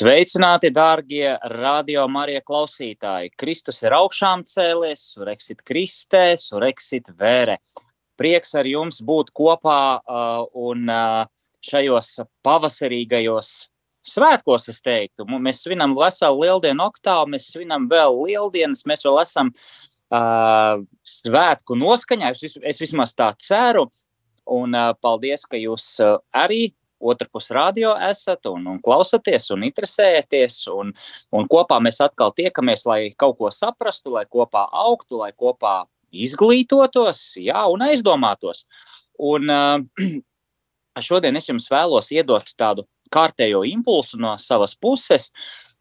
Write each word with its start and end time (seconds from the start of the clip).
Sveicināti, 0.00 0.70
dārgie 0.72 1.34
radio 1.60 2.06
Marija 2.08 2.40
klausītāji! 2.46 3.34
Kristus 3.36 3.82
ir 3.82 3.92
augšām 3.92 4.46
cēlies, 4.48 5.02
sureksit 5.12 5.60
kristē, 5.66 6.38
sureksit 6.40 7.10
vērē. 7.20 7.58
Prieks 8.16 8.54
ar 8.56 8.70
jums 8.70 9.02
būt 9.04 9.28
kopā 9.36 9.82
uh, 9.98 10.46
un 10.56 10.88
uh, 10.88 11.28
šajos 11.68 12.14
pavasarīgajos 12.46 13.52
svētkos, 14.14 14.70
es 14.72 14.80
teiktu. 14.80 15.28
Mēs 15.36 15.60
svinam 15.66 15.92
veselu 15.98 16.46
lieldienu 16.46 16.86
oktāvu, 16.86 17.34
mēs 17.34 17.50
svinam 17.52 17.84
vēl 17.90 18.22
lieldienas, 18.22 18.86
mēs 18.88 19.04
vēl 19.04 19.20
esam 19.26 19.52
uh, 19.52 20.80
svētku 21.04 21.76
noskaņā, 21.76 22.32
es, 22.32 22.56
es 22.56 22.80
vismaz 22.86 23.12
tā 23.18 23.34
ceru. 23.36 23.90
Un 24.48 24.72
uh, 24.72 24.94
paldies, 24.96 25.44
ka 25.44 25.60
jūs 25.60 25.92
uh, 26.00 26.22
arī 26.32 26.70
otrpus 27.00 27.50
radio 27.50 27.94
esat 28.10 28.46
un, 28.50 28.66
un 28.70 28.78
klausaties 28.84 29.50
un 29.54 29.64
interesējaties. 29.66 30.58
Un, 30.74 30.92
un 31.32 31.48
kopā 31.50 31.80
mēs 31.82 32.00
atkal 32.04 32.34
tiekamies, 32.36 32.84
lai 32.88 33.00
kaut 33.18 33.38
ko 33.40 33.50
saprastu, 33.54 34.14
lai 34.14 34.26
kopā 34.28 34.66
augtu, 34.84 35.20
lai 35.22 35.32
kopā 35.32 35.84
izglītotos 36.10 37.22
jā, 37.40 37.64
un 37.70 37.86
aizdomātos. 37.86 38.66
Un, 39.20 39.50
uh, 39.50 40.20
šodien 41.08 41.36
es 41.38 41.48
jums 41.48 41.68
vēlos 41.70 42.10
iedot 42.14 42.54
tādu 42.58 42.86
kārtējo 43.12 43.62
impulsu 43.68 44.20
no 44.20 44.36
savas 44.38 44.76
puses. 44.78 45.30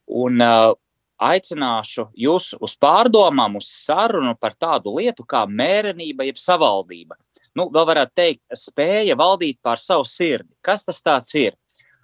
Un, 0.09 0.41
uh, 0.41 0.73
aicināšu 1.19 2.09
jūs 2.17 2.53
uz 2.63 2.75
pārdomām, 2.79 3.57
uz 3.59 3.69
sarunu 3.69 4.35
par 4.39 4.55
tādu 4.55 4.95
lietu 4.97 5.25
kā 5.27 5.45
mērenība, 5.45 6.27
jeb 6.29 6.39
savaldība. 6.39 7.17
Nu, 7.57 7.67
vēl 7.73 7.87
varētu 7.91 8.15
teikt, 8.15 8.43
spēja 8.55 9.17
valdīt 9.19 9.59
pār 9.63 9.81
savu 9.81 10.07
sirdi. 10.07 10.51
Kas 10.65 10.85
tas 10.87 11.33
ir? 11.35 11.57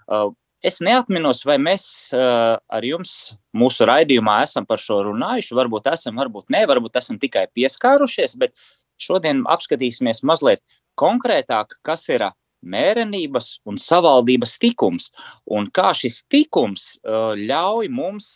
Uh, 0.05 0.33
es 0.66 0.81
neatminos, 0.83 1.44
vai 1.47 1.57
mēs 1.61 1.85
uh, 2.16 2.55
ar 2.57 2.85
jums 2.85 3.35
mūsu 3.55 3.88
raidījumā 3.88 4.41
esam 4.45 4.67
par 4.67 4.81
šo 4.81 5.02
runājuši. 5.09 5.57
Varbūt 5.57 5.91
esam, 5.94 6.17
varbūt 6.22 6.52
nē, 6.53 6.66
varbūt 6.69 6.97
esam 7.00 7.19
tikai 7.22 7.47
pieskārušies, 7.55 8.35
bet 8.41 8.57
šodien 9.02 9.45
apskatīsimies 9.52 10.23
mazliet 10.27 10.63
konkrētāk, 11.00 11.77
kas 11.85 12.07
ir 12.11 12.27
mērenības 12.66 13.59
un 13.69 13.77
savaldības 13.77 14.55
tikums, 14.61 15.11
un 15.45 15.69
kā 15.73 15.91
šis 15.97 16.23
tikums 16.31 16.95
uh, 17.03 17.33
ļauj 17.38 17.91
mums 17.94 18.31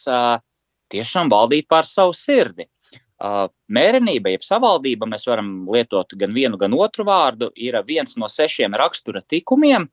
tiešām 0.93 1.31
valdīt 1.31 1.67
pār 1.69 1.87
savu 1.87 2.15
sirdi. 2.17 2.67
Uh, 3.19 3.49
mērenība, 3.67 4.31
jeb 4.31 4.45
savaldība, 4.45 5.07
mēs 5.11 5.25
varam 5.27 5.65
lietot 5.67 6.13
gan 6.15 6.31
vienu, 6.31 6.55
gan 6.59 6.71
otru 6.77 7.03
vārdu, 7.03 7.49
ir 7.59 7.75
viens 7.83 8.15
no 8.15 8.29
sešiem 8.31 8.77
rakstura 8.79 9.19
tikumiem, 9.19 9.89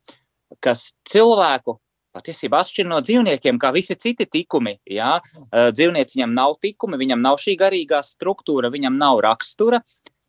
kas 0.62 0.92
cilvēku 1.10 1.74
patiesībā 2.14 2.60
atšķir 2.62 2.86
no 2.86 3.00
dzīvniekiem, 3.02 3.58
kā 3.60 3.72
visi 3.74 3.96
citi 3.98 4.28
tikumi. 4.30 4.76
Jā. 4.88 5.16
Uh, 5.48 5.72
dzīvnieks 5.74 6.14
viņam 6.14 6.36
nav 6.38 6.54
tikumi, 6.62 7.00
viņam 7.02 7.24
nav 7.24 7.40
šī 7.42 7.56
garīgā 7.58 7.98
struktūra, 8.06 8.70
viņam 8.72 8.94
nav 9.00 9.18
rakstura, 9.26 9.82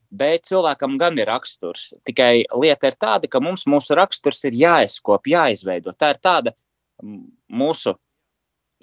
bet 0.09 0.49
cilvēkam 0.49 0.97
gan 0.97 1.21
ir 1.21 1.29
raksturs. 1.29 1.91
Tikai 2.07 2.47
lieta 2.57 2.89
ir 2.89 2.97
tāda, 2.97 3.29
ka 3.29 3.43
mums 3.43 3.67
mūsu 3.69 3.95
raksturs 3.99 4.41
ir 4.49 4.57
jāizkop, 4.57 5.29
jāizveido. 5.29 5.93
Tā 5.93 6.15
ir 6.15 6.21
tāda 6.23 6.55
mūsu 7.47 7.93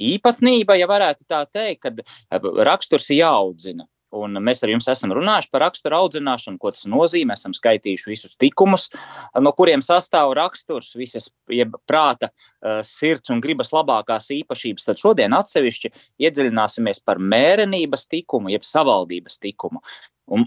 īpatnība, 0.00 0.78
ja 0.78 0.88
varētu 0.90 1.26
tā 1.28 1.44
teikt, 1.46 1.88
kad 1.88 2.00
raksturs 2.66 3.10
ir 3.10 3.24
jāaudzina. 3.24 3.88
Un 4.14 4.38
mēs 4.44 4.62
ar 4.62 4.70
jums 4.70 4.86
esam 4.90 5.10
runājuši 5.14 5.50
par 5.50 5.64
raksturu 5.64 5.98
audzināšanu, 5.98 6.60
ko 6.62 6.70
tas 6.70 6.86
nozīmē. 6.86 7.34
Esam 7.34 7.54
skaitījuši 7.56 8.10
visus 8.12 8.38
tikumus, 8.38 8.86
no 9.42 9.50
kuriem 9.56 9.82
sastāv 9.82 10.36
raksturs, 10.38 10.92
visas 10.98 11.26
prāta, 11.88 12.30
eh, 12.62 12.80
sirds 12.86 13.34
un 13.34 13.42
gribas 13.42 13.72
labākās 13.74 14.30
īpašības. 14.30 14.86
Tad 14.86 15.02
šodien 15.02 15.34
atsevišķi 15.34 15.90
iedziļināsimies 16.22 17.02
par 17.04 17.18
mērenības 17.18 18.06
tikumu, 18.06 18.54
jeb 18.54 18.62
savaldības 18.62 19.40
tikumu. 19.42 19.82
Un, 20.30 20.46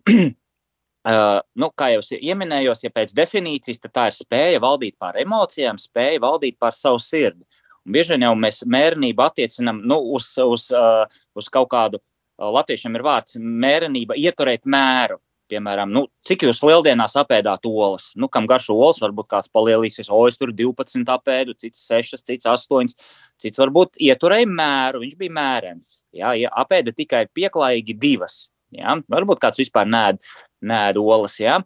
Uh, 1.07 1.39
nu, 1.61 1.69
kā 1.71 1.93
jau 1.93 2.01
minējos, 2.35 2.81
ja 2.83 2.89
pēc 2.91 3.13
definīcijas, 3.15 3.79
tā 3.79 4.07
ir 4.09 4.15
spēja 4.15 4.59
valdīt 4.59 4.97
pār 4.99 5.15
emocijām, 5.21 5.77
spēja 5.79 6.19
valdīt 6.19 6.57
pār 6.59 6.73
savu 6.75 6.99
sirdi. 6.99 7.45
Un 7.45 7.66
bieži 7.87 8.15
vien 8.15 8.27
jau 8.27 8.33
mēs 8.39 8.63
mērenību 8.69 9.23
attiecinām 9.25 9.81
nu, 9.87 9.99
uz, 10.17 10.29
uz, 10.43 10.67
uh, 10.75 11.05
uz 11.37 11.47
kaut 11.53 11.69
kādu, 11.71 12.01
uh, 12.01 12.49
latviešiem 12.57 12.97
ir 12.97 13.05
vārds 13.07 13.39
mērenība, 13.39 14.17
ieturēt 14.19 14.67
mēru. 14.69 15.21
Piemēram, 15.47 15.87
nu, 15.95 16.01
cik 16.27 16.43
jūs 16.43 16.59
lieldienās 16.67 17.13
apēdāt 17.21 17.63
olas? 17.69 18.09
Nu, 18.19 18.27
kam 18.27 18.49
garšo 18.49 18.75
olas, 18.75 18.97
varbūt 18.99 19.29
kāds 19.31 19.47
palielīsies, 19.55 20.09
o, 20.11 20.19
es 20.27 20.35
tur 20.35 20.51
12 20.51 21.07
apēdu, 21.13 21.55
cits 21.55 21.85
6, 21.87 22.19
cits 22.27 22.49
8, 22.51 22.91
cits 23.39 23.61
varbūt 23.61 23.95
ieturēja 24.09 24.49
mēru, 24.51 25.05
viņš 25.05 25.15
bija 25.21 25.35
mērens. 25.39 25.93
Jā, 26.11 26.33
ja 26.35 26.51
apēda 26.51 26.91
tikai 26.91 27.29
pieklājīgi 27.31 27.95
divas. 27.95 28.49
Jā, 28.75 28.97
varbūt 29.07 29.39
kāds 29.39 29.63
vispār 29.63 29.87
nēd, 29.87 30.19
nēd 30.67 30.99
olas. 30.99 31.39
Jā 31.39 31.61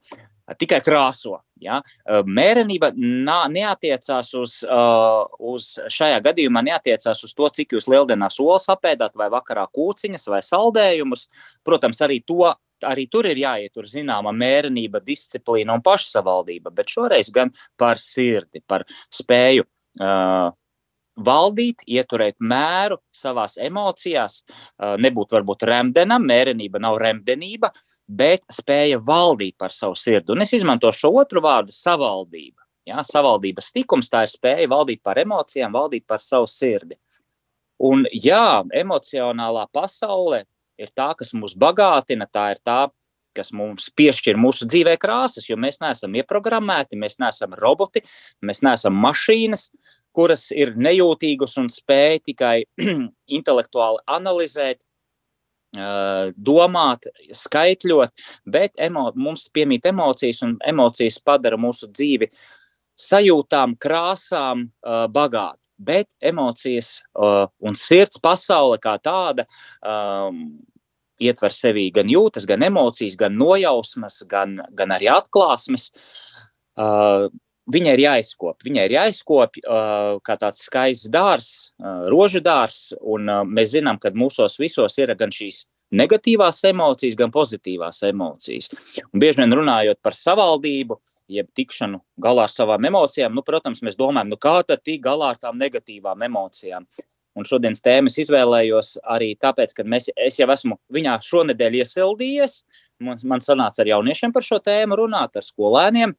tikai 0.60 0.82
krāso. 0.86 1.40
Ja? 1.62 1.80
Mērenība 2.26 2.92
nā, 2.96 3.44
neatiecās 3.54 4.34
uz, 4.40 4.58
uz 5.52 5.70
šajā 5.94 6.22
gadījumā, 6.26 6.64
neatiecās 6.72 7.24
uz 7.28 7.36
to, 7.38 7.50
cik 7.60 7.78
jūs 7.78 7.90
lieldienās 7.92 8.40
olas 8.44 8.68
apēdāt, 8.74 9.16
vai 9.20 9.30
vakarā 9.34 9.68
kūciņas, 9.74 10.28
vai 10.32 10.42
saldējumus. 10.46 11.30
Protams, 11.68 12.04
arī 12.08 12.22
to. 12.26 12.52
Arī 12.82 13.04
tur 13.14 13.28
ir 13.30 13.38
jāietur 13.38 13.86
zināma 13.86 14.32
mērenība, 14.34 15.04
disciplīna 15.06 15.76
un 15.78 15.84
pašsavaldība, 15.86 16.72
bet 16.74 16.90
šoreiz 16.90 17.28
gan 17.30 17.52
par 17.78 18.02
sirdi, 18.02 18.64
par 18.66 18.88
spēju 18.90 19.68
uh, 19.68 20.50
valdīt, 21.18 21.84
ieturēt 21.88 22.40
mēru 22.40 22.98
savā 23.16 23.48
emocijās, 23.60 24.42
nebūt 24.80 25.36
varbūt 25.36 25.66
remdenam, 25.68 26.24
mērenība 26.28 26.80
nav 26.80 26.98
remdenība, 27.02 27.72
bet 28.08 28.46
spēja 28.52 29.00
valdīt 29.04 29.58
par 29.58 29.72
savu 29.76 29.96
sirdi. 30.00 30.32
Un 30.32 30.42
es 30.42 30.54
izmantošu 30.54 31.06
šo 31.06 31.14
otru 31.22 31.42
vārdu- 31.42 31.72
savaldība. 31.86 32.62
Ja, 32.86 33.04
savaldības 33.06 33.72
tikums 33.72 34.10
tā 34.10 34.24
ir 34.24 34.32
spēja 34.32 34.68
valdīt 34.68 35.04
par 35.04 35.16
emocijām, 35.18 35.72
valdīt 35.72 36.08
par 36.08 36.20
savu 36.20 36.48
sirdi. 36.48 36.96
Un 37.80 38.06
jā, 38.14 38.64
emocionālā 38.74 39.68
pasaule 39.74 40.46
ir 40.78 40.88
tā, 40.88 41.16
kas 41.18 41.32
mūs 41.34 41.56
bagātina, 41.58 42.28
tā 42.30 42.52
ir 42.52 42.60
tā, 42.66 42.90
kas 43.36 43.52
mums 43.56 43.90
piešķir 43.96 44.36
mūsu 44.36 44.68
dzīvē 44.68 44.98
krāsas, 45.02 45.48
jo 45.50 45.56
mēs 45.56 45.80
neesam 45.80 46.14
ieprogrammēti, 46.20 47.00
mēs 47.00 47.18
neesam 47.22 47.56
roboti, 47.58 48.04
mēs 48.44 48.62
neesam 48.66 48.98
mašīnas, 49.06 49.70
kuras 50.16 50.50
ir 50.56 50.74
nejūtīgas 50.76 51.58
un 51.62 51.70
spēj 51.72 52.22
tikai 52.32 52.56
intelektuāli 53.38 54.04
analizēt, 54.12 54.84
domāt, 55.72 57.08
skaitļot, 57.32 58.12
bet 58.44 58.74
emo, 58.76 59.12
mums 59.16 59.48
piemīt 59.54 59.86
emocijas, 59.88 60.42
un 60.44 60.58
emocijas 60.68 61.20
padara 61.24 61.56
mūsu 61.56 61.88
dzīvi 61.88 62.28
sajūtām, 63.00 63.78
krāsām 63.80 64.68
bagātu. 65.10 65.60
Bet 65.82 66.12
emocijas 66.22 67.00
un 67.18 67.78
sirds 67.80 68.20
pasaule 68.22 68.78
kā 68.78 69.00
tāda 69.02 69.48
um, 69.82 70.60
ietver 71.18 71.54
sevī 71.56 71.88
gan 71.96 72.12
jūtas, 72.12 72.46
gan 72.46 72.62
emocijas, 72.68 73.16
gan 73.18 73.34
nojausmas, 73.34 74.20
gan, 74.30 74.60
gan 74.78 74.94
arī 74.94 75.10
atklāsmes. 75.10 75.90
Viņai 77.72 77.94
ir 77.96 78.04
jāizkopja. 78.06 78.66
Viņai 78.68 78.88
ir 78.88 78.96
jāizkopja 78.98 79.64
uh, 79.66 80.16
kā 80.26 80.38
tāds 80.40 80.64
skaists 80.66 81.12
dārsts, 81.12 81.70
uh, 81.80 82.08
rožu 82.12 82.42
dārsts. 82.44 82.96
Un 83.02 83.30
uh, 83.30 83.44
mēs 83.48 83.76
zinām, 83.76 84.00
ka 84.02 84.14
mūsos 84.18 84.58
visos 84.62 84.98
ir 85.00 85.14
gan 85.20 85.34
šīs 85.34 85.66
negatīvās 85.92 86.62
emocijas, 86.70 87.18
gan 87.20 87.32
pozitīvās 87.34 88.02
emocijas. 88.08 88.70
Un 89.12 89.22
bieži 89.22 89.42
vien 89.42 89.56
runājot 89.60 90.00
par 90.04 90.16
savaldību, 90.16 90.98
jeb 91.32 91.50
tikšanu 91.56 92.02
galā 92.22 92.48
ar 92.48 92.54
savām 92.54 92.88
emocijām, 92.88 93.34
nu, 93.36 93.44
protams, 93.48 93.84
mēs 93.86 94.00
domājam, 94.00 94.32
nu, 94.32 94.40
kā 94.40 94.62
tad 94.68 94.84
tikt 94.86 95.04
galā 95.06 95.34
ar 95.34 95.42
tām 95.42 95.60
negatīvām 95.60 96.24
emocijām. 96.28 96.88
Un 97.36 97.48
šodienas 97.48 97.84
tēmas 97.84 98.18
izvēlējos 98.20 98.98
arī 99.08 99.32
tāpēc, 99.40 99.76
ka 99.76 99.86
mēs, 99.88 100.10
es 100.20 100.40
jau 100.40 100.50
esmu 100.52 100.76
viņā 100.92 101.16
šonadēļ 101.24 101.78
iesildījies. 101.80 102.58
Man, 103.08 103.20
man 103.28 103.44
sanāca 103.44 103.84
ar 103.84 103.92
jauniešiem 103.94 104.34
par 104.36 104.44
šo 104.44 104.60
tēmu 104.64 105.00
runāt, 105.00 105.40
ar 105.40 105.46
skolēniem. 105.46 106.16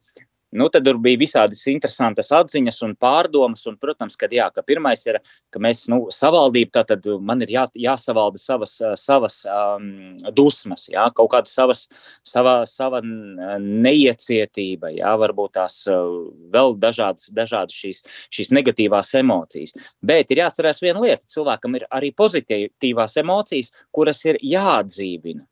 Nu, 0.52 0.66
tad 0.68 0.84
tur 0.84 0.98
bija 1.00 1.16
visādas 1.16 1.62
interesantas 1.72 2.28
atziņas 2.36 2.82
un 2.84 2.92
pārdomas. 3.00 3.64
Un, 3.70 3.78
protams, 3.80 4.18
ka, 4.20 4.28
jā, 4.32 4.50
ka 4.52 4.60
pirmais 4.66 5.00
ir, 5.06 5.18
ka 5.52 5.62
mēs, 5.62 5.86
nu, 5.88 6.02
savaldība, 6.12 6.82
tad 6.84 7.06
man 7.24 7.40
ir 7.46 7.54
jā, 7.54 7.64
jāsavalda 7.86 8.40
savas, 8.40 8.74
savas 9.00 9.38
um, 9.48 10.12
dusmas, 10.36 10.88
jā, 10.92 11.06
kaut 11.16 11.30
kāda 11.32 11.48
savas, 11.48 11.86
sava, 12.28 12.58
sava 12.68 13.00
neiecietība, 13.02 14.92
jā, 14.98 15.14
varbūt 15.24 15.56
tās 15.56 15.78
uh, 15.88 16.28
vēl 16.52 16.76
dažādas, 16.82 17.32
dažādas 17.32 17.78
šīs, 17.78 18.04
šīs 18.32 18.52
negatīvās 18.52 19.14
emocijas. 19.22 19.72
Bet 20.04 20.30
ir 20.34 20.44
jāatcerās 20.44 20.84
viena 20.84 21.00
lieta, 21.00 21.32
cilvēkam 21.32 21.80
ir 21.80 21.88
arī 21.88 22.12
pozitīvās 22.12 23.16
emocijas, 23.24 23.72
kuras 23.94 24.20
ir 24.28 24.36
jāatdzīvina. 24.44 25.46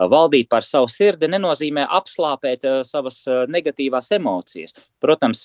Valdīt 0.00 0.48
par 0.52 0.64
savu 0.64 0.88
sirdi 0.88 1.28
nenozīmē 1.28 1.84
apslāpēt 1.98 2.64
uh, 2.68 2.78
savas 2.86 3.20
uh, 3.28 3.42
negatīvās 3.50 4.10
emocijas. 4.16 4.76
Protams, 5.02 5.42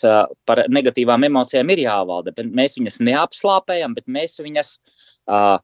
par 0.47 0.63
negatīvām 0.71 1.27
emocijām 1.27 1.71
ir 1.73 1.85
jāvalda, 1.85 2.33
bet 2.35 2.51
mēs 2.55 2.77
viņas 2.79 3.01
neapslāpējam, 3.03 3.95
bet 3.97 4.07
mēs 4.11 4.37
viņas 4.43 4.71
uh, 4.79 5.57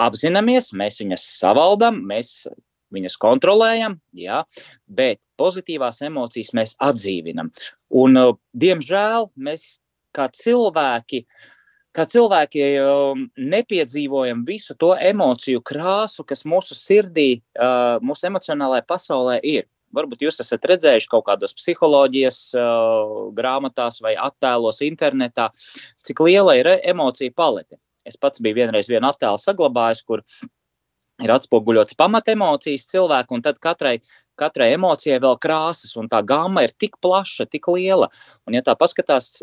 apzināmies, 0.00 0.72
mēs 0.76 1.00
viņas 1.02 1.26
savaldam, 1.40 2.00
mēs 2.08 2.46
viņas 2.94 3.18
kontrolējam, 3.20 3.98
jā, 4.16 4.40
bet 4.88 5.20
pozitīvās 5.40 6.00
emocijas 6.08 6.54
mēs 6.56 6.72
atdzīvinam. 6.80 7.50
Un, 8.00 8.16
diemžēl 8.56 9.28
mēs 9.36 9.66
kā 10.16 10.30
cilvēki 10.32 11.24
uh, 11.24 11.44
kā 11.96 12.04
cilvēki 12.08 12.62
um, 12.82 13.24
nepiedzīvojam 13.38 14.44
visu 14.48 14.76
to 14.78 14.92
emociju 14.94 15.62
krāsu, 15.66 16.24
kas 16.28 16.44
mūsu 16.48 16.76
sirdī, 16.78 17.40
uh, 17.58 17.98
mūsu 18.04 18.28
emocionālajā 18.30 18.86
pasaulē 18.88 19.38
ir. 19.42 19.68
Varbūt 19.94 20.26
jūs 20.26 20.42
esat 20.42 20.66
redzējuši 20.68 21.08
kaut 21.08 21.24
kādos 21.30 21.54
psiholoģijas 21.56 22.38
uh, 22.60 23.12
grāmatās 23.36 24.02
vai 24.04 24.14
attēlos 24.20 24.82
internetā, 24.84 25.48
cik 26.04 26.20
liela 26.26 26.58
ir 26.58 26.74
emocija 26.76 27.32
palete. 27.34 27.80
Es 28.08 28.16
pats 28.20 28.40
biju 28.40 28.60
vienreiz 28.60 28.88
vienu 28.88 29.08
attēlu 29.08 29.40
saglabājis, 29.40 30.04
kur 30.04 30.24
ir 31.24 31.32
atspoguļots 31.34 31.96
pamatemocijas 31.98 32.86
cilvēku, 32.90 33.36
un 33.36 33.44
tad 33.44 33.58
katrai, 33.62 33.96
katrai 34.38 34.70
emocijai 34.76 35.18
vēl 35.22 35.38
krāsas, 35.42 35.96
un 35.98 36.10
tā 36.10 36.22
gama 36.26 36.64
ir 36.66 36.74
tik 36.74 36.98
plaša, 37.02 37.48
tik 37.50 37.70
liela. 37.74 38.10
Un, 38.46 38.56
ja 38.58 38.64
tā 38.66 38.76
paskatās, 38.78 39.40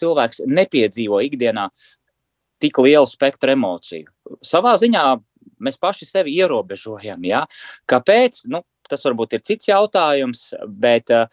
cilvēks 0.00 0.44
nepiedzīvo 0.50 1.22
ikdienā 1.28 1.68
tik 2.62 2.78
lielu 2.80 3.06
spektru 3.08 3.52
emociju. 3.52 4.08
Savā 4.44 4.74
ziņā 4.80 5.04
mēs 5.62 5.76
paši 5.80 6.08
sevi 6.08 6.38
ierobežojam. 6.40 7.22
Ja? 7.28 7.44
Kāpēc? 7.88 8.46
Nu, 8.52 8.62
tas 8.88 9.02
varbūt 9.02 9.36
ir 9.36 9.42
cits 9.46 9.68
jautājums, 9.68 10.48
bet 10.66 11.10
uh, 11.14 11.26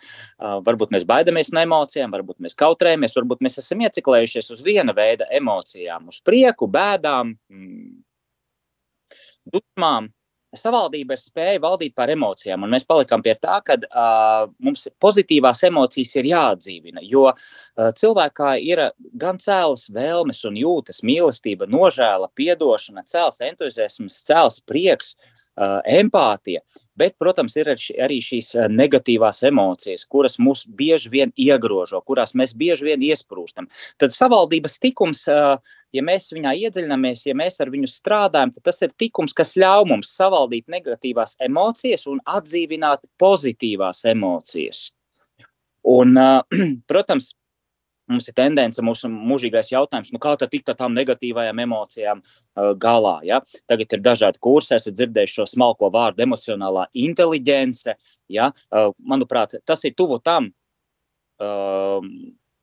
varbūt 0.66 0.94
mēs 0.96 1.06
baidamies 1.10 1.52
no 1.54 1.62
emocijām, 1.64 2.14
varbūt 2.14 2.42
mēs 2.44 2.58
kautrējamies, 2.60 3.14
varbūt 3.20 3.44
mēs 3.46 3.60
esam 3.62 3.84
ieciklējušies 3.86 4.50
uz 4.56 4.64
viena 4.66 4.96
veida 4.98 5.30
emocijām, 5.34 6.10
uz 6.10 6.18
prieku, 6.26 6.68
bēdām, 6.72 7.36
dusmām. 9.50 10.12
Savaldība 10.54 11.16
ir 11.16 11.22
spēja 11.22 11.62
valdīt 11.64 11.96
par 11.98 12.12
emocijām, 12.14 12.62
un 12.66 12.74
mēs 12.76 12.86
palikām 12.86 13.24
pie 13.26 13.34
tā, 13.42 13.56
ka 13.66 13.74
uh, 13.80 14.52
mums 14.62 14.86
pozitīvās 15.02 15.64
emocijas 15.66 16.14
ir 16.20 16.30
jāatdzīvina. 16.30 17.02
Jo 17.10 17.24
uh, 17.32 17.90
cilvēkā 17.98 18.52
ir 18.62 18.84
gan 19.18 19.42
cēlas 19.42 19.88
vēlmes 19.94 20.44
un 20.50 20.60
jūtas, 20.62 21.02
mīlestība, 21.06 21.66
nožēla, 21.66 22.30
atdošana, 22.54 23.06
cēls 23.10 23.42
entuziasms, 23.50 24.22
cēls 24.30 24.62
prieks, 24.70 25.16
uh, 25.18 25.80
empātija. 25.90 26.62
Bet, 26.94 27.18
protams, 27.18 27.58
ir 27.58 27.74
arī 27.74 28.22
šīs 28.22 28.54
negatīvās 28.70 29.42
emocijas, 29.50 30.06
kuras 30.06 30.38
mūs 30.38 30.68
bieži 30.70 31.10
vien 31.18 31.34
iegrožo, 31.34 32.04
kurās 32.06 32.38
mēs 32.38 32.54
bieži 32.54 32.92
vien 32.92 33.02
iesprūstam. 33.10 33.72
Tad 33.98 34.14
savaldības 34.14 34.78
tikums. 34.86 35.26
Uh, 35.32 35.58
ja 35.94 36.04
mēs 36.06 36.32
viņā 36.34 36.56
iedziļināmies, 36.66 37.28
ja 37.28 37.36
mēs 37.38 37.60
ar 37.64 37.72
viņu 37.74 37.90
strādājam, 37.92 38.54
tad 38.56 38.66
tas 38.70 38.82
ir 38.86 38.96
tikums, 38.98 39.36
kas 39.38 39.56
ļauj 39.60 39.88
mums 39.92 40.12
savaldīt 40.18 40.72
negatīvās 40.74 41.38
emocijas 41.44 42.08
un 42.12 42.20
atdzīvināt 42.26 43.08
pozitīvās 43.22 44.04
emocijas. 44.14 44.90
Un, 45.94 46.18
protams, 46.90 47.34
mums 48.10 48.28
ir 48.28 48.36
tendence, 48.38 48.84
mūsu 48.84 49.10
mūžīgais 49.12 49.72
jautājums, 49.74 50.12
nu 50.14 50.20
kā 50.22 50.34
tad 50.40 50.52
tikt 50.52 50.72
ar 50.72 50.78
tām 50.80 50.96
negatīvajām 50.98 51.62
emocijām 51.64 52.22
uh, 52.24 52.74
galā. 52.80 53.18
Ja? 53.28 53.40
Tagad 53.70 53.96
ir 53.96 54.04
dažādi 54.04 54.42
kursi, 54.44 54.76
esat 54.78 54.98
dzirdējuši 54.98 55.40
šo 55.40 55.48
smalko 55.54 55.90
vārdu 55.94 56.26
emocionālā 56.26 56.88
inteligence. 57.06 57.96
Ja? 58.32 58.52
Uh, 58.70 58.92
manuprāt, 59.00 59.58
tas 59.68 59.84
ir 59.88 59.96
tuvu 59.98 60.20
tam, 60.24 60.52
uh, 61.44 62.00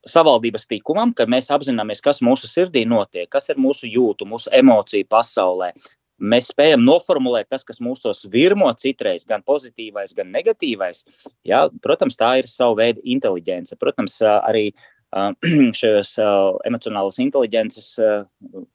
savaldības 0.09 0.69
tikumam, 0.71 1.15
ka 1.17 1.27
mēs 1.29 1.51
apzināmies, 1.53 2.03
kas 2.05 2.23
mūsu 2.25 2.49
sirdī 2.51 2.87
notiek, 2.89 3.29
kas 3.31 3.51
ir 3.53 3.61
mūsu 3.61 3.91
jūtu, 3.91 4.29
mūsu 4.29 4.53
emociju 4.57 5.09
pasaulē. 5.11 5.73
Mēs 6.21 6.51
spējam 6.53 6.83
noformulēt 6.85 7.49
tas, 7.49 7.65
kas 7.65 7.79
mūsos 7.81 8.27
virmo 8.33 8.69
citreiz, 8.77 9.25
gan 9.29 9.41
pozitīvais, 9.41 10.13
gan 10.17 10.29
negatīvais. 10.35 11.07
Jā, 11.49 11.63
protams, 11.81 12.19
tā 12.21 12.35
ir 12.43 12.49
sava 12.51 12.77
veida 12.83 13.01
inteligence. 13.09 13.77
Protams, 13.81 14.19
arī 14.21 14.67
uh, 14.69 14.89
šajos 15.81 16.13
emocionālas 16.69 17.19
inteligences 17.23 17.97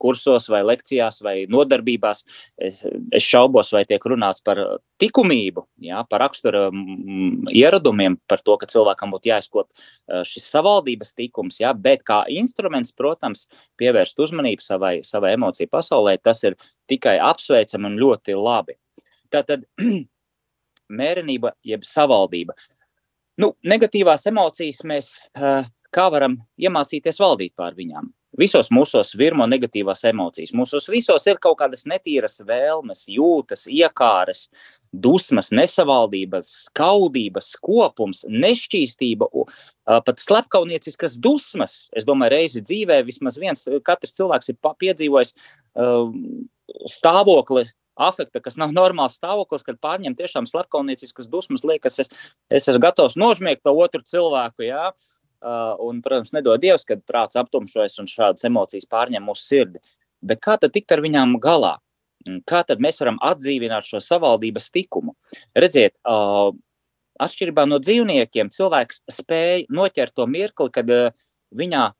kursos, 0.02 0.50
vai 0.52 0.62
lekcijās, 0.68 1.22
vai 1.24 1.36
nodarbībās. 1.52 2.26
Es, 2.60 2.82
es 2.86 3.24
šaubos, 3.24 3.72
vai 3.76 3.86
tiek 3.88 4.04
runāts 4.12 4.44
par 4.46 4.60
likumību, 5.02 5.66
par 6.10 6.24
rakstura 6.26 6.68
ieradumiem, 7.52 8.18
par 8.28 8.44
to, 8.46 8.58
ka 8.60 8.70
cilvēkam 8.72 9.14
būtu 9.16 9.32
jāizkop 9.32 9.88
šis 10.28 10.50
savaldības 10.52 11.16
tikums, 11.16 11.60
jā, 11.64 11.72
bet 11.74 12.04
kā 12.08 12.24
instruments, 12.32 12.94
protams, 12.96 13.48
pievērst 13.80 14.20
uzmanību 14.28 14.64
savai, 14.64 14.96
savai 15.08 15.36
emociju 15.38 15.72
pasaulē, 15.72 16.18
tas 16.22 16.44
ir 16.48 16.58
tikai 16.90 17.18
apsveicami 17.24 17.92
un 17.92 18.00
ļoti 18.02 18.36
labi. 18.40 18.78
Tātad 19.32 19.66
mērenība, 21.00 21.56
jeb 21.66 21.86
savaldība. 21.88 22.56
Nu, 23.42 23.52
negatīvās 23.68 24.24
emocijas 24.30 24.80
mēs 24.88 25.10
uh, 25.36 25.66
kā 25.96 26.10
varam 26.14 26.38
iemācīties 26.60 27.20
valdīt 27.22 27.56
pār 27.58 27.76
viņām. 27.78 28.12
Visos 28.36 28.68
mūsos 28.74 29.14
virmo 29.16 29.46
negatīvās 29.48 30.02
emocijas. 30.10 30.52
Mūsos 30.56 30.90
visos 30.92 31.24
ir 31.30 31.38
kaut 31.40 31.56
kādas 31.62 31.86
netīras 31.88 32.42
vēlmes, 32.44 33.06
jūtas, 33.08 33.64
iekāres, 33.72 34.50
dusmas, 34.92 35.54
nesavaldības, 35.56 36.52
skaudības, 36.66 37.54
kopums, 37.64 38.26
nešķīstība, 38.28 39.30
pat 39.88 40.20
slepkavnieciskas 40.20 41.16
dusmas. 41.24 41.86
Es 41.96 42.08
domāju, 42.08 42.36
reizi 42.36 42.66
dzīvē 42.66 43.00
vismaz 43.08 43.40
viens 43.40 43.64
katrs 43.88 44.16
cilvēks 44.20 44.52
ir 44.52 44.60
piedzīvojis 44.84 45.36
stāvokli, 46.92 47.70
afekta, 47.96 48.42
kas 48.44 48.58
nav 48.60 48.74
normāls 48.76 49.16
stāvoklis, 49.16 49.64
kad 49.64 49.80
pārņem 49.80 50.18
tiešām 50.20 50.50
slepkavnieciskas 50.50 51.32
dusmas, 51.32 51.64
liekas, 51.64 52.02
es, 52.04 52.12
es 52.52 52.68
esmu 52.68 52.84
gatavs 52.84 53.16
nožmiegt 53.16 53.64
to 53.64 53.72
otru 53.72 54.04
cilvēku. 54.04 54.68
Jā. 54.68 54.90
Uh, 54.92 55.25
un, 55.42 56.02
protams, 56.06 56.34
nedod 56.36 56.62
Dievs, 56.62 56.86
kad 56.88 57.04
prāts 57.08 57.40
aptumšojas 57.40 58.00
un 58.02 58.10
šādas 58.10 58.46
emocijas 58.48 58.88
pārņem 58.92 59.26
mūsu 59.26 59.44
sirdi. 59.46 59.82
Bet 60.26 60.42
kā 60.44 60.58
tad 60.62 60.74
tikt 60.76 60.94
ar 60.96 61.04
viņām 61.06 61.38
galā? 61.44 61.76
Kā 62.50 62.64
tad 62.66 62.82
mēs 62.82 62.98
varam 63.02 63.20
atdzīvināt 63.22 63.86
šo 63.86 64.02
savaldības 64.02 64.72
tikumu? 64.74 65.14
Redziet, 65.54 66.00
uh, 66.10 66.56
atšķirībā 67.22 67.68
no 67.70 67.78
dzīvniekiem, 67.84 68.50
cilvēks 68.54 69.04
spēja 69.14 69.68
noķert 69.70 70.16
to 70.18 70.26
mirkli, 70.30 70.74
kad 70.74 70.90
uh, 70.90 71.14
viņā 71.54 71.92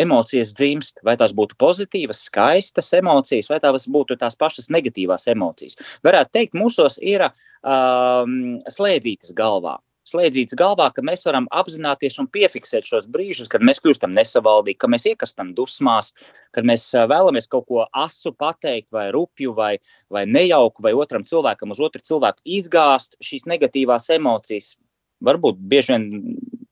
emocijas 0.00 0.54
dzimst, 0.56 1.02
vai 1.04 1.16
tās 1.20 1.34
būtu 1.36 1.58
pozitīvas, 1.60 2.22
skaistas 2.30 2.88
emocijas, 2.96 3.50
vai 3.50 3.58
tās 3.60 3.88
būtu 3.90 4.16
tās 4.20 4.38
pašas 4.38 4.70
negatīvās 4.72 5.26
emocijas. 5.34 5.76
Varētu 6.06 6.36
teikt, 6.38 6.56
mūsos 6.56 6.96
ir 7.02 7.26
um, 7.26 8.56
slēdzītas 8.70 9.34
galvā 9.36 9.76
slēdzīts 10.10 10.56
galvā, 10.58 10.90
ka 10.94 11.04
mēs 11.06 11.24
varam 11.26 11.46
apzināties 11.54 12.18
un 12.22 12.28
piefiksēt 12.32 12.86
šos 12.88 13.08
brīžus, 13.10 13.50
kad 13.50 13.64
mēs 13.64 13.80
kļūstam 13.82 14.12
nesavaldīgi, 14.16 14.78
ka 14.80 14.90
mēs 14.90 15.06
iekastam 15.12 15.54
dusmās, 15.56 16.12
kad 16.56 16.66
mēs 16.68 16.88
vēlamies 16.94 17.48
kaut 17.50 17.68
ko 17.70 17.86
asu 17.88 18.34
pateikt, 18.36 18.90
vai 18.94 19.08
rupju, 19.14 19.54
vai, 19.56 19.72
vai 20.12 20.26
nejauku, 20.28 20.84
vai 20.84 20.94
otram 20.98 21.26
cilvēkam 21.26 21.74
uz 21.74 21.82
otru 21.86 22.04
cilvēku 22.04 22.44
izgāzt 22.58 23.18
šīs 23.24 23.48
negatīvās 23.50 24.10
emocijas. 24.16 24.74
Varbūt 25.24 25.58
bieži 25.70 25.96
vien 25.96 26.06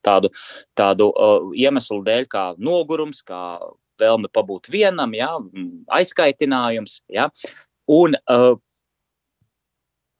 tādu, 0.05 0.31
tādu 0.77 1.11
uh, 1.11 1.51
iemeslu 1.53 2.01
dēļ, 2.05 2.25
kā 2.31 2.45
nogurums, 2.57 3.21
kā 3.25 3.59
vēlme 3.99 4.31
pabūt 4.33 4.71
vienam, 4.71 5.13
ja, 5.17 5.35
aizkaitinājums. 5.99 7.01
Ja. 7.11 7.29
Un, 7.89 8.15
uh, 8.29 8.55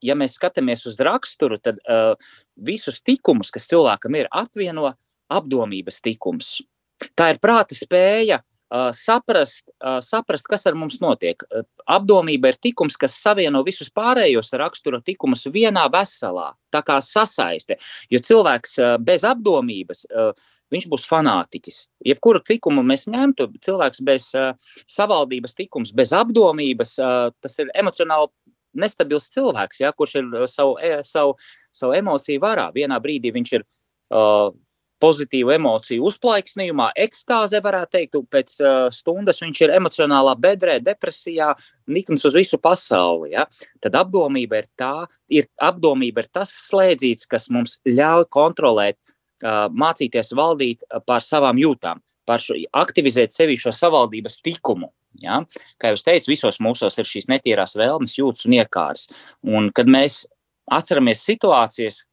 ja 0.04 0.16
mēs 0.18 0.38
skatāmies 0.40 0.86
uz 0.90 1.00
raksturu, 1.04 1.60
tad 1.62 1.82
uh, 1.86 2.14
visus 2.56 3.02
tikumus, 3.06 3.52
kas 3.54 3.68
cilvēkam 3.72 4.18
ir, 4.20 4.30
apvieno 4.32 4.94
apdomības 5.30 6.02
tikums. 6.06 6.60
Tā 7.16 7.30
ir 7.34 7.40
prāta 7.40 7.78
spēja 7.78 8.42
uh, 8.42 8.90
saprast, 8.96 9.70
uh, 9.80 10.00
saprast, 10.04 10.50
kas 10.52 10.68
ar 10.68 10.78
mums 10.80 11.00
notiek. 11.04 11.44
Uh, 11.48 11.66
apdomība 11.88 12.52
ir 12.52 12.60
tikums, 12.62 12.98
kas 13.00 13.18
savieno 13.22 13.64
visus 13.68 13.92
pārējos 13.94 14.52
rakstura 14.60 15.02
tikumus 15.06 15.48
vienā 15.52 15.88
veselā, 15.94 16.52
tā 16.74 16.84
kā 16.86 17.00
sasaiste. 17.04 17.80
Jo 18.12 18.24
cilvēks 18.24 18.80
uh, 18.82 18.96
bez 19.02 19.28
apdomības. 19.28 20.06
Uh, 20.10 20.34
viņš 20.70 20.86
būs 20.86 21.08
fanātiķis. 21.10 21.80
Jebkuru 22.06 22.44
likumu 22.46 22.84
mēs 22.86 23.08
ņemtu, 23.10 23.48
cilvēks 23.66 24.04
bez 24.06 24.30
uh, 24.38 24.52
savaldības 24.86 25.58
tikums, 25.58 25.94
bez 25.98 26.14
apdomības, 26.14 26.92
uh, 27.02 27.32
tas 27.42 27.58
ir 27.64 27.72
emocionāli 27.74 28.30
nestabils 28.78 29.30
cilvēks, 29.34 29.84
ja, 29.84 29.92
kurš 29.96 30.16
ir 30.22 30.32
savu, 30.52 30.78
savu, 31.08 31.36
savu 31.76 31.96
emociju 31.98 32.42
varā. 32.44 32.70
Vienā 32.76 33.00
brīdī 33.04 33.34
viņš 33.36 33.54
ir 33.58 33.66
uh, 33.66 34.50
pozitīvu 35.00 35.54
emociju 35.56 36.04
uzplaiksnījumā, 36.10 36.90
ekstāzē, 37.00 37.62
varētu 37.64 37.96
teikt, 37.96 38.18
pēc 38.34 38.56
uh, 38.64 38.80
stundas 38.94 39.40
viņš 39.44 39.62
ir 39.66 39.76
emocionālā 39.78 40.36
bedrē, 40.40 40.80
depresijā, 40.84 41.54
nikns 41.92 42.26
uz 42.28 42.36
visu 42.36 42.60
pasauli. 42.62 43.34
Ja? 43.38 43.48
Tad 43.84 43.96
apdomība 44.02 44.62
ir 44.64 44.70
tā, 44.80 44.94
ir, 45.32 45.48
apdomība 45.56 46.26
ir 46.26 46.30
tas 46.40 46.54
slēdzīts, 46.68 47.30
kas 47.32 47.50
mums 47.54 47.80
ļauj 47.88 48.28
kontrolēt, 48.34 49.00
uh, 49.44 49.68
mācīties 49.72 50.36
valdīt 50.38 50.86
pār 51.08 51.26
savām 51.26 51.60
jūtām, 51.62 52.04
pār 52.28 52.44
šo, 52.44 52.60
aktivizēt 52.84 53.36
sevi 53.36 53.58
šo 53.60 53.74
savaldības 53.76 54.42
tikumu. 54.46 54.92
Ja? 55.22 55.42
Kā 55.82 55.94
jau 55.94 56.02
teicu, 56.06 56.32
visos 56.34 56.62
mūsos 56.64 57.00
ir 57.02 57.10
šīs 57.10 57.30
netīrās 57.32 57.76
vēlmes, 57.80 58.18
jūtas 58.20 58.46
un 58.50 58.60
iekārs. 58.60 59.10
Un 59.48 59.72
kad 59.76 59.90
mēs 59.90 60.26
atceramies 60.70 61.26
situācijas, 61.26 62.06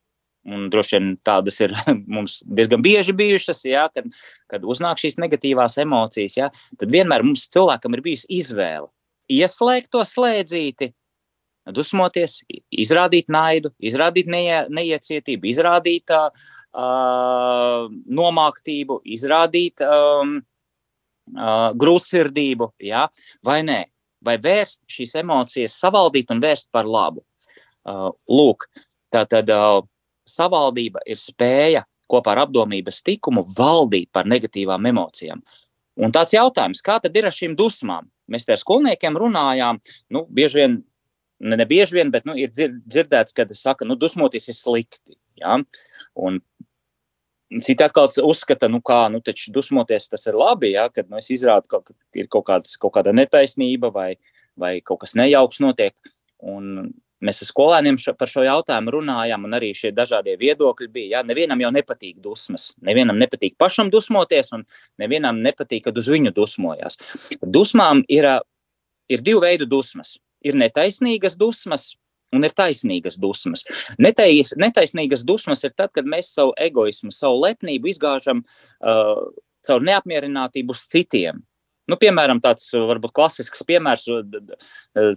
Un 0.47 0.69
droši 0.71 0.95
vien 0.95 1.07
tādas 1.27 1.57
ir 1.59 1.73
mums 2.15 2.37
diezgan 2.47 2.79
bieži 2.79 3.11
bijušas, 3.19 3.65
ja, 3.67 3.89
kad, 3.91 4.07
kad 4.47 4.63
uznāk 4.63 5.01
šīs 5.03 5.19
negatīvās 5.19 5.75
emocijas. 5.83 6.37
Ja, 6.39 6.53
tad 6.79 6.93
vienmēr 6.95 7.25
mums 7.27 7.49
cilvēkam 7.51 7.97
ir 7.99 8.05
bijusi 8.05 8.31
izvēle 8.31 8.87
ieslēgt 9.33 9.91
to 9.93 10.03
slēdzīti, 10.07 10.91
dusmoties, 11.75 12.41
izrādīt 12.71 13.31
naidu, 13.33 13.73
izrādīt 13.83 14.29
neie, 14.31 14.61
neiecietību, 14.71 15.49
izrādīt 15.51 16.13
uh, 16.15 17.89
nomāktību, 18.21 19.01
izrādīt 19.17 19.83
um, 19.87 20.39
uh, 21.35 21.73
grūtsirdību, 21.79 22.73
ja, 22.87 23.07
vai 23.45 23.61
nē, 23.67 23.81
vai 24.25 24.37
vērst 24.43 24.83
šīs 24.91 25.19
emocijas, 25.23 25.77
savaldīt 25.81 26.31
un 26.35 26.41
vērst 26.43 26.71
par 26.75 26.89
labu. 26.89 27.25
Uh, 27.87 28.11
lūk, 28.31 28.69
tā 29.15 29.27
tad. 29.31 29.51
Uh, 29.53 29.85
savaldība 30.27 31.03
ir 31.07 31.21
spēja 31.21 31.85
kopā 32.11 32.35
ar 32.35 32.45
apdomības 32.47 33.01
tikumu 33.07 33.47
valdīt 33.57 34.11
par 34.15 34.29
negatīvām 34.29 34.91
emocijām. 34.91 35.43
Un 35.97 36.13
tāds 36.13 36.35
jautājums, 36.37 36.83
kā 36.85 36.99
tad 37.03 37.17
ir 37.17 37.29
ar 37.29 37.35
šīm 37.35 37.57
dusmām? 37.59 38.11
Mēs 38.31 38.47
ar 38.51 38.61
skolniekiem 38.61 39.17
runājām, 39.17 39.79
nu, 40.13 40.25
bieži 40.35 40.61
vien, 40.61 40.77
ne, 41.41 41.57
ne 41.57 41.67
bieži 41.69 41.97
vien, 41.99 42.11
bet 42.13 42.27
nu, 42.29 42.35
ir 42.39 42.53
dzirdēts, 42.53 43.35
ka 43.37 43.47
saka, 43.55 43.87
nu, 43.89 43.97
dusmoties 43.99 44.51
ir 44.51 44.59
slikti. 44.59 45.17
Ja? 45.41 45.57
Un 46.19 46.41
Citi 47.63 47.85
atkal 47.85 48.11
uzskata, 48.27 48.67
nu 48.67 48.81
kā, 48.83 49.05
nu 49.13 49.21
taču 49.23 49.53
dusmoties 49.55 50.09
tas 50.11 50.27
ir 50.27 50.35
labi, 50.35 50.73
ja, 50.75 50.89
kad 50.91 51.07
nu, 51.07 51.21
es 51.23 51.31
izrādu, 51.31 51.71
ka 51.71 51.97
ir 52.19 52.27
kaut, 52.27 52.49
kāds, 52.49 52.75
kaut 52.83 52.97
kāda 52.97 53.15
netaisnība 53.15 53.93
vai, 53.95 54.17
vai 54.59 54.79
kaut 54.83 55.05
kas 55.05 55.15
nejauks 55.19 55.63
notiek. 55.63 55.95
Un 56.43 56.91
Mēs 57.25 57.41
ar 57.41 57.49
skolēniem 57.49 57.97
šo, 58.01 58.13
par 58.19 58.29
šo 58.29 58.43
jautājumu 58.45 58.93
runājām, 58.93 59.47
un 59.49 59.57
arī 59.57 59.71
šie 59.77 59.89
dažādie 59.97 60.35
viedokļi 60.37 60.89
bija. 60.93 61.09
Ja? 61.15 61.23
Nevienam 61.25 61.63
jau 61.63 61.71
nepatīk 61.73 62.19
dusmas. 62.21 62.75
Nevienam 62.85 63.17
nepatīk 63.21 63.55
pašam 63.59 63.89
dusmoties, 63.93 64.53
un 64.53 64.67
nevienam 65.01 65.41
nepatīk, 65.41 65.87
kad 65.87 65.97
uz 65.97 66.11
viņu 66.13 66.35
dusmojas. 66.37 67.01
Dusmām 67.41 68.05
ir, 68.13 68.29
ir 69.09 69.25
divi 69.25 69.41
veidi 69.47 69.69
dusmas. 69.71 70.19
Ir 70.45 70.59
netaisnīgas 70.61 71.39
dusmas, 71.41 71.95
un 72.37 72.47
ir 72.47 72.55
taisnīgas 72.57 73.19
dusmas. 73.23 73.65
Netais, 74.03 74.55
netaisnīgas 74.61 75.25
dusmas 75.27 75.65
ir 75.67 75.75
tad, 75.77 75.93
kad 75.97 76.09
mēs 76.09 76.33
savu 76.37 76.55
egoismu, 76.61 77.13
savu 77.15 77.43
lepnību 77.45 77.93
izgāžam 77.93 78.45
uh, 78.45 79.27
caur 79.67 79.87
neapmierinātību 79.87 80.77
uz 80.77 80.87
citiem. 80.93 81.43
Nu, 81.87 81.95
piemēram, 82.01 82.41
tāds 82.43 82.73
varbūt 82.75 83.13
klasisks 83.15 83.63
piemērs. 83.67 84.09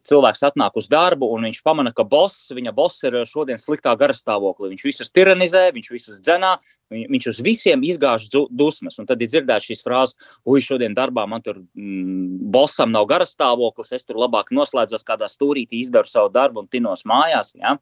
Cilvēks 0.06 0.44
atnāk 0.46 0.76
uz 0.78 0.90
darbu 0.92 1.32
un 1.34 1.48
viņš 1.48 1.62
pamana, 1.66 1.94
ka 1.96 2.06
boss, 2.06 2.52
viņa 2.54 2.74
boss 2.78 3.02
ir 3.10 3.18
šodien 3.30 3.58
sliktā 3.58 3.96
garastāvoklī. 3.98 4.70
Viņš 4.76 4.86
visus 4.86 5.10
tiranizē, 5.10 5.64
viņš 5.74 5.90
visus 5.96 6.20
dzenā, 6.22 6.56
viņš 6.94 7.30
uz 7.34 7.42
visiem 7.46 7.86
izgāž 7.90 8.30
dusmas. 8.30 9.00
Un 9.02 9.10
tad 9.10 9.22
ir 9.26 9.32
dzirdēts 9.32 9.72
šīs 9.72 9.82
frāzes, 9.86 10.30
ui, 10.46 10.62
šodien 10.62 10.94
darbā 10.98 11.26
man 11.30 11.42
tur 11.46 11.58
mm, 11.58 12.52
bossam 12.54 12.94
nav 12.94 13.10
garastāvoklis, 13.10 13.96
es 13.98 14.06
tur 14.06 14.22
labāk 14.22 14.54
noslēdzos 14.54 15.08
kādā 15.08 15.30
stūrītī, 15.32 15.82
izdaru 15.82 16.10
savu 16.10 16.30
darbu 16.38 16.64
un 16.64 16.70
tinos 16.70 17.02
mājās. 17.10 17.56
Ja? 17.58 17.80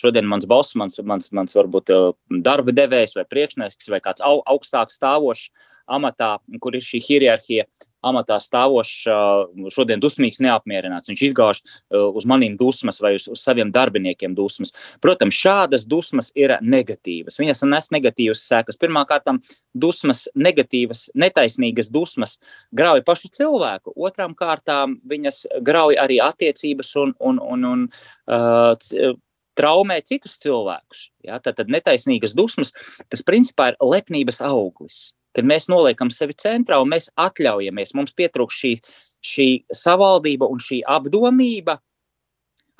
Šodien 0.00 0.28
mans 0.28 0.48
boss, 0.48 0.76
mans, 0.80 0.96
mans, 1.04 1.30
mans 1.36 1.56
varbūt 1.56 1.92
darba 2.44 2.74
devējs 2.76 3.16
vai 3.18 3.26
priekšnieks 3.28 3.92
vai 3.92 4.00
kāds 4.04 4.24
au, 4.24 4.40
augstāk 4.48 4.92
stāvošs 4.94 5.50
amatā, 5.90 6.36
kur 6.62 6.76
ir 6.78 6.84
šī 6.84 7.00
hierarhija, 7.02 7.66
amatā 8.06 8.38
stāvošs, 8.40 9.04
šodien 9.74 10.00
dusmīgs, 10.00 10.40
neapmierināts. 10.42 11.10
Viņš 11.10 11.22
izgāž 11.28 11.60
uz 11.90 12.26
maniem 12.28 12.56
dusmas 12.56 13.00
vai 13.02 13.14
uz, 13.18 13.26
uz 13.30 13.42
saviem 13.44 13.72
darbiniekiem 13.74 14.34
dusmas. 14.36 14.72
Protams, 15.04 15.36
šādas 15.36 15.86
dusmas 15.90 16.30
ir 16.38 16.56
negatīvas. 16.62 17.36
Viņas 17.42 17.64
nes 17.68 17.90
negatīvas 17.92 18.44
sekas. 18.46 18.80
Pirmkārt, 18.80 19.28
dusmas, 19.76 20.26
negatīvas, 20.34 21.08
netaisnīgas 21.18 21.92
dusmas 21.92 22.38
grauj 22.72 23.04
pašu 23.06 23.32
cilvēku. 23.36 23.92
Otrām 23.96 24.36
kārtām 24.38 24.96
viņas 25.10 25.44
grauj 25.66 25.98
arī 26.00 26.20
attiecības 26.24 26.94
un, 27.02 27.16
un, 27.20 27.42
un, 27.52 27.68
un 27.74 27.88
uh, 27.90 29.18
traumē 29.60 30.00
citus 30.06 30.40
cilvēkus. 30.42 31.06
Ja? 31.28 31.38
Tad, 31.44 31.60
tad 31.60 31.72
netaisnīgas 31.72 32.34
dusmas, 32.36 32.72
tas 33.12 33.24
principā 33.26 33.72
ir 33.72 33.80
lepnības 33.84 34.40
auglis 34.48 35.10
kad 35.36 35.46
mēs 35.46 35.68
noliekam 35.70 36.10
sevi 36.10 36.34
centrā 36.38 36.80
un 36.82 36.90
mēs 36.90 37.10
atļaujamies, 37.20 37.94
mums 37.94 38.14
pietrūkst 38.18 38.64
šī, 38.64 38.72
šī 39.22 39.48
savaldība 39.74 40.48
un 40.50 40.62
šī 40.62 40.80
apdomība, 40.90 41.78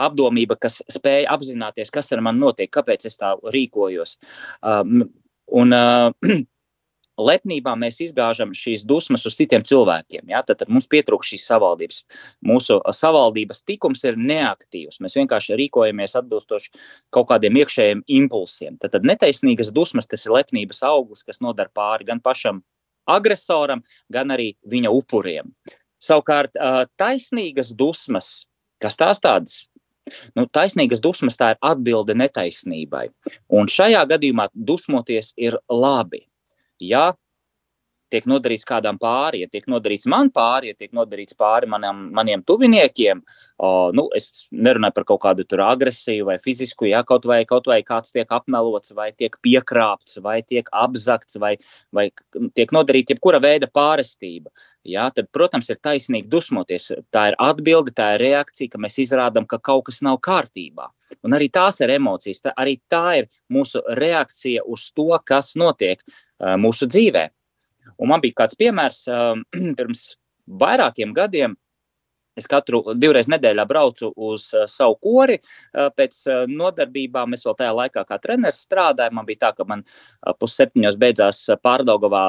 apdomība, 0.00 0.56
kas 0.60 0.80
spēj 0.90 1.28
apzināties, 1.30 1.92
kas 1.92 2.10
ar 2.14 2.24
mani 2.24 2.42
notiek, 2.42 2.70
kāpēc 2.72 3.06
es 3.10 3.18
tā 3.20 3.34
rīkojos. 3.54 4.16
Um, 4.66 5.04
un, 5.60 5.76
uh, 5.76 6.10
lepnībā 7.26 7.74
mēs 7.78 8.00
izgāžam 8.04 8.52
šīs 8.56 8.84
dusmas 8.88 9.26
uz 9.28 9.36
citiem 9.38 9.64
cilvēkiem. 9.66 10.26
Ja? 10.32 10.42
Tad, 10.46 10.62
tad 10.62 10.72
mums 10.72 10.88
pietrūkst 10.90 11.34
šīs 11.34 11.46
savaldības. 11.50 12.02
Mūsu 12.46 12.78
savaldības 12.96 13.64
tikums 13.68 14.04
ir 14.08 14.18
neaktīvs. 14.20 15.00
Mēs 15.04 15.16
vienkārši 15.20 15.58
rīkojamies 15.60 16.16
atbilstoši 16.20 16.72
kaut 17.14 17.30
kādiem 17.32 17.60
iekšējiem 17.62 18.04
impulsiem. 18.20 18.78
Tad, 18.80 18.94
tad 18.96 19.08
netaisnīgas 19.08 19.72
dusmas 19.76 20.10
tas 20.10 20.26
ir 20.26 20.36
lepnības 20.36 20.84
auglis, 20.88 21.24
kas 21.26 21.42
nodara 21.44 21.72
pāri 21.74 22.08
gan 22.08 22.22
pašam 22.24 22.62
agresoram, 23.10 23.82
gan 24.12 24.32
arī 24.34 24.52
viņa 24.70 24.92
upuriem. 24.94 25.52
Savukārt, 26.00 26.56
taisnīgas 27.00 27.74
dusmas, 27.76 28.46
kas 28.80 28.96
tās 28.96 29.20
tādas 29.20 29.66
Nu, 30.34 30.46
taisnīgas 30.50 31.02
dusmas 31.04 31.38
tā 31.40 31.52
ir 31.54 31.60
atbilde 31.70 32.16
netaisnībai. 32.18 33.06
Un 33.54 33.70
šajā 33.70 34.02
gadījumā 34.10 34.48
dusmoties 34.54 35.32
ir 35.38 35.58
labi 35.70 36.24
ja 36.80 37.14
tiek 38.12 38.26
nodarīts 38.30 38.66
kādam 38.68 38.98
pāri, 39.00 39.44
ja 39.44 39.50
tiek 39.50 39.66
nodarīts 39.70 40.08
man 40.10 40.30
pāri, 40.34 40.72
ja 40.72 40.78
tiek 40.78 40.92
nodarīts 40.96 41.36
pāri 41.38 41.68
manam, 41.70 42.08
maniem 42.14 42.42
tuviniekiem, 42.46 43.22
o, 43.58 43.70
nu, 43.96 44.08
es 44.16 44.48
nerunāju 44.52 44.96
par 44.96 45.06
kaut 45.12 45.22
kādu 45.24 45.46
agresiju 45.60 46.26
vai 46.28 46.38
fizisku, 46.42 46.88
ja 46.90 47.02
kaut 47.06 47.26
vai, 47.28 47.42
kaut 47.48 47.68
vai 47.70 47.80
kāds 47.86 48.14
tiek 48.14 48.30
apmelots, 48.30 48.94
vai 48.96 49.10
tiek 49.12 49.36
piekrāpts, 49.42 50.20
vai 50.24 50.40
tiek 50.42 50.68
apzakts, 50.72 51.38
vai, 51.40 51.56
vai 51.92 52.10
tiek 52.56 52.72
nodarīta 52.74 53.14
jebkura 53.14 53.40
veida 53.42 53.68
pārestība. 53.70 54.50
Ja, 54.84 55.08
tad, 55.14 55.28
protams, 55.32 55.68
ir 55.70 55.80
taisnīgi 55.82 56.28
dusmoties. 56.30 56.90
Tā 57.12 57.30
ir 57.30 57.38
atbilde, 57.42 57.92
tā 57.96 58.14
ir 58.16 58.24
reakcija, 58.24 58.72
ka 58.72 58.80
mēs 58.80 58.98
izrādām, 59.02 59.46
ka 59.48 59.60
kaut 59.62 59.88
kas 59.90 60.00
nav 60.06 60.20
kārtībā. 60.24 60.88
Un 61.26 61.36
arī 61.36 61.50
tās 61.52 61.80
ir 61.84 61.92
emocijas, 61.96 62.44
tā, 62.44 62.54
arī 62.56 62.78
tā 62.90 63.20
ir 63.20 63.28
mūsu 63.52 63.82
reakcija 63.98 64.64
uz 64.64 64.88
to, 64.96 65.10
kas 65.26 65.54
notiek 65.60 66.00
uh, 66.00 66.56
mūsu 66.60 66.88
dzīvēm. 66.90 67.34
Un 68.00 68.10
man 68.12 68.22
bija 68.24 68.42
kāds 68.42 68.58
piemērs 68.58 69.04
pirms 69.78 70.06
vairākiem 70.60 71.12
gadiem. 71.16 71.56
Es 72.38 72.46
katru 72.48 72.94
divreiz 72.96 73.26
nedēļā 73.28 73.64
braucu 73.68 74.12
uz 74.14 74.46
uh, 74.54 74.64
savu 74.70 74.94
kori. 75.02 75.36
Uh, 75.40 75.88
pēc 75.96 76.20
uh, 76.30 76.44
nodarbībām 76.48 77.34
es 77.34 77.42
vēl 77.46 77.56
tajā 77.58 77.72
laikā 77.76 78.04
kā 78.06 78.18
treneris 78.22 78.62
strādāju. 78.64 79.14
Man 79.18 79.26
bija 79.28 79.42
tā, 79.44 79.50
ka 79.58 79.66
man 79.68 79.82
pusseptiņos 80.40 80.98
beidzās 81.00 81.42
pārdaugavā 81.60 82.24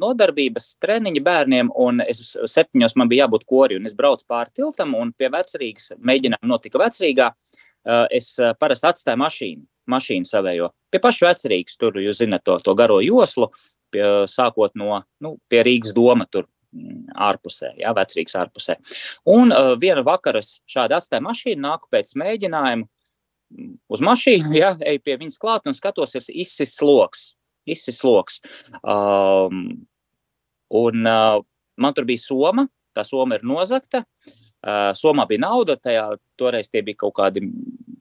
nodarbības 0.00 0.70
treniņi 0.82 1.24
bērniem, 1.26 1.74
un 1.74 2.00
es 2.06 2.22
septiņos 2.54 2.96
man 3.00 3.10
bija 3.10 3.26
jābūt 3.26 3.46
kori, 3.50 3.82
es 3.84 3.96
braucu 3.98 4.26
pāri 4.30 4.54
tiltam, 4.54 4.94
un 4.98 5.12
pie 5.18 5.28
vecrīgas 5.34 5.92
mēģinājumu 5.98 6.50
notika 6.50 6.80
vecrīgā. 6.82 7.30
Es 8.16 8.32
parasti 8.58 8.88
atstāju 8.88 9.20
mašīnu, 9.20 9.62
mašīnu 9.92 10.28
savējo. 10.28 10.70
Pie 10.90 11.02
paša 11.04 11.28
vecrīgas 11.28 11.76
tur, 11.78 11.98
jūs 12.00 12.22
zinat, 12.22 12.42
to, 12.48 12.56
to 12.64 12.74
garo 12.78 12.96
joslu, 13.04 13.50
pie, 13.94 14.02
sākot 14.30 14.74
no 14.78 15.00
nu, 15.22 15.36
Rīgas 15.54 15.94
doma, 15.96 16.26
tur 16.30 16.48
ārpusē, 17.14 17.74
jā, 17.78 17.92
vecrīgas 17.94 18.36
ārpusē. 18.42 18.76
Un 19.30 19.54
uh, 19.54 19.72
vienu 19.80 20.02
vakaru 20.06 20.42
šādi 20.42 20.96
atstāju 20.96 21.24
mašīnu, 21.28 21.62
nāku 21.62 21.90
pēc 21.94 22.14
mēģinājuma 22.18 22.88
uz 23.94 24.02
mašīnu, 24.02 24.54
jā, 24.58 24.74
eju 24.82 25.02
pie 25.06 25.18
viņas 25.20 25.40
klāt 25.40 25.68
un 25.70 25.76
skatos, 25.76 26.16
ir 26.18 26.30
izsis 26.44 26.76
loks. 26.82 27.32
Izsis 27.70 28.02
loks. 28.04 28.42
Um, 28.82 29.86
un 30.74 31.06
uh, 31.08 31.38
man 31.80 31.94
tur 31.96 32.08
bija 32.08 32.20
soma, 32.20 32.66
tā 32.96 33.06
soma 33.06 33.38
ir 33.38 33.46
nozagta. 33.46 34.02
Uh, 34.02 34.43
Somā 34.96 35.26
bija 35.28 35.44
nauda, 35.44 35.76
tajā 35.76 36.06
toreiz 36.40 36.70
tie 36.72 36.82
bija 36.82 37.04
kaut 37.04 37.14
kādi 37.18 37.42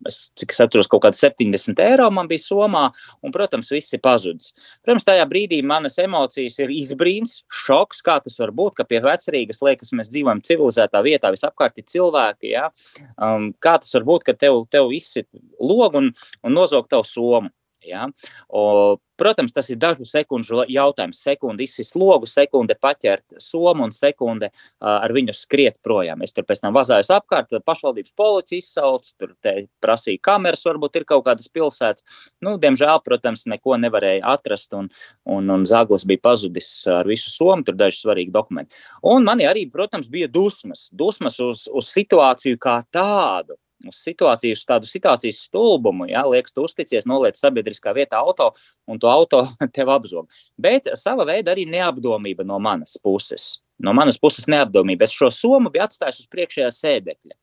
es, 0.07 0.19
cik 0.39 0.53
es 0.53 0.61
atceros, 0.63 0.89
kaut 0.91 1.03
kādi 1.05 1.19
70 1.19 1.79
eiro 1.83 2.09
man 2.13 2.29
bija 2.29 2.43
somā, 2.43 2.83
un, 3.23 3.33
protams, 3.35 3.71
viss 3.73 3.95
ir 3.95 4.01
pazudis. 4.03 4.53
Protams, 4.83 5.07
tajā 5.07 5.25
brīdī 5.29 5.61
manas 5.65 5.97
emocijas 6.01 6.59
ir 6.63 6.73
izbrīns, 6.73 7.41
šoks, 7.63 8.03
kā 8.05 8.19
tas 8.23 8.37
var 8.41 8.53
būt, 8.55 8.77
ka 8.79 8.87
pie 8.89 9.01
vecerīgas 9.03 9.63
liekas, 9.65 9.93
mēs 9.95 10.11
dzīvojam 10.13 10.43
civilizētā 10.45 11.03
vietā, 11.05 11.33
visapkārt 11.33 11.79
ir 11.81 11.89
cilvēki. 11.89 12.53
Ja? 12.53 12.69
Um, 13.17 13.51
kā 13.63 13.77
tas 13.83 13.93
var 13.97 14.07
būt, 14.11 14.29
ka 14.29 14.37
tev, 14.37 14.63
tev 14.71 14.93
izsit 14.95 15.29
logu 15.59 16.03
un, 16.03 16.13
un 16.43 16.57
nozog 16.59 16.89
tavu 16.91 17.07
somu? 17.07 17.53
Ja? 17.87 18.07
O, 18.49 18.97
protams, 19.19 19.53
tas 19.55 19.69
ir 19.71 19.79
dažu 19.81 20.05
sekundžu 20.07 20.63
jautājums. 20.71 21.21
Sekunde 21.23 21.65
izsist 21.65 21.95
logu, 21.99 22.27
sekunde 22.29 22.75
paķert 22.79 23.37
somu 23.41 23.85
un 23.87 23.93
sekunde 23.95 24.49
uh, 24.49 24.97
ar 24.97 25.13
viņu 25.15 25.35
skriet 25.37 25.79
projām. 25.85 26.23
Es 26.25 26.35
tur 26.35 26.47
pēc 26.47 26.63
tam 26.63 26.75
vazājos 26.75 27.11
apkārt, 27.13 27.53
pašvaldības 27.65 28.15
policija 28.17 28.61
izsauc, 28.61 29.09
tur 29.19 29.35
prasīja 29.83 30.21
kameras, 30.23 30.65
varbūt 30.67 30.99
ir 30.99 31.07
kaut 31.09 31.25
kādas 31.27 31.49
pilsētas. 31.53 32.05
Nu, 32.43 32.55
diemžēl, 32.61 33.01
protams, 33.05 33.45
neko 33.49 33.77
nevarēja 33.81 34.25
atrast, 34.33 34.73
un, 34.77 34.89
un, 35.29 35.51
un 35.53 35.67
Zaglis 35.69 36.07
bija 36.09 36.23
pazudis 36.29 36.69
ar 36.91 37.09
visu 37.09 37.31
somu, 37.31 37.63
tur 37.67 37.77
daži 37.79 38.01
svarīgi 38.03 38.33
dokumenti. 38.33 38.79
Un 39.09 39.27
man 39.27 39.43
arī, 39.43 39.67
protams, 39.71 40.09
bija 40.11 40.29
dusmas, 40.31 40.87
dusmas 40.91 41.39
uz, 41.43 41.67
uz 41.71 41.91
situāciju 41.93 42.59
kā 42.61 42.79
tādu 42.93 43.57
uz 43.89 43.99
situāciju, 44.03 44.57
uz 44.57 44.63
tādu 44.67 44.89
situācijas 44.89 45.41
stulbumu. 45.47 46.07
Ja, 46.11 46.23
liekas, 46.29 46.55
tu 46.55 46.65
uzticies, 46.67 47.07
noliec 47.09 47.39
sabiedriskā 47.39 47.93
vietā 47.95 48.21
auto 48.21 48.51
un 48.87 48.99
to 49.01 49.11
auto 49.11 49.43
tev 49.75 49.91
apzog. 49.93 50.29
Bet 50.57 50.91
sava 50.99 51.27
veida 51.29 51.53
arī 51.53 51.67
neapdomība 51.69 52.45
no 52.47 52.59
manas 52.63 52.97
puses. 53.03 53.63
No 53.83 53.93
manas 53.95 54.19
puses 54.21 54.47
neapdomība. 54.51 55.07
Es 55.07 55.15
šo 55.15 55.31
somu 55.33 55.71
biju 55.73 55.87
atstājis 55.87 56.23
uz 56.23 56.29
priekšējā 56.31 56.69
sēdekļa. 56.73 57.35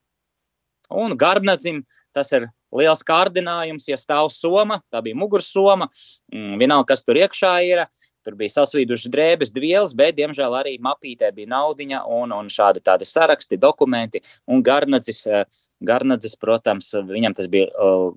Un 0.91 1.15
garbnadzim 1.19 1.85
tas 2.15 2.33
ir 2.35 2.49
liels 2.75 3.03
kārdinājums, 3.07 3.87
ja 3.91 3.99
stāv 3.99 4.31
soma, 4.35 4.81
tā 4.91 5.03
bija 5.05 5.19
mugursoma, 5.19 5.89
mm, 6.33 6.57
vienalga, 6.59 6.93
kas 6.93 7.05
tur 7.07 7.19
iekšā 7.19 7.55
ir. 7.67 7.85
Tur 8.25 8.37
bija 8.37 8.53
sasvīdušas 8.59 9.13
drēbes, 9.13 9.53
vielas, 9.57 9.95
bet, 9.97 10.17
diemžēl, 10.19 10.57
arī 10.59 10.75
mapītē 10.83 11.31
bija 11.37 11.53
naudiņa 11.55 12.03
un, 12.21 12.35
un 12.37 12.51
šādi 12.53 12.83
tādi 12.85 13.09
saraksti, 13.09 13.61
dokumenti. 13.61 14.21
Un 14.51 14.65
Garnadzis, 14.67 15.23
eh, 15.27 15.47
Garnadzis 15.81 16.37
protams, 16.41 16.93
viņam 17.09 17.37
tas 17.39 17.49
bija. 17.53 17.71
Uh, 17.77 18.11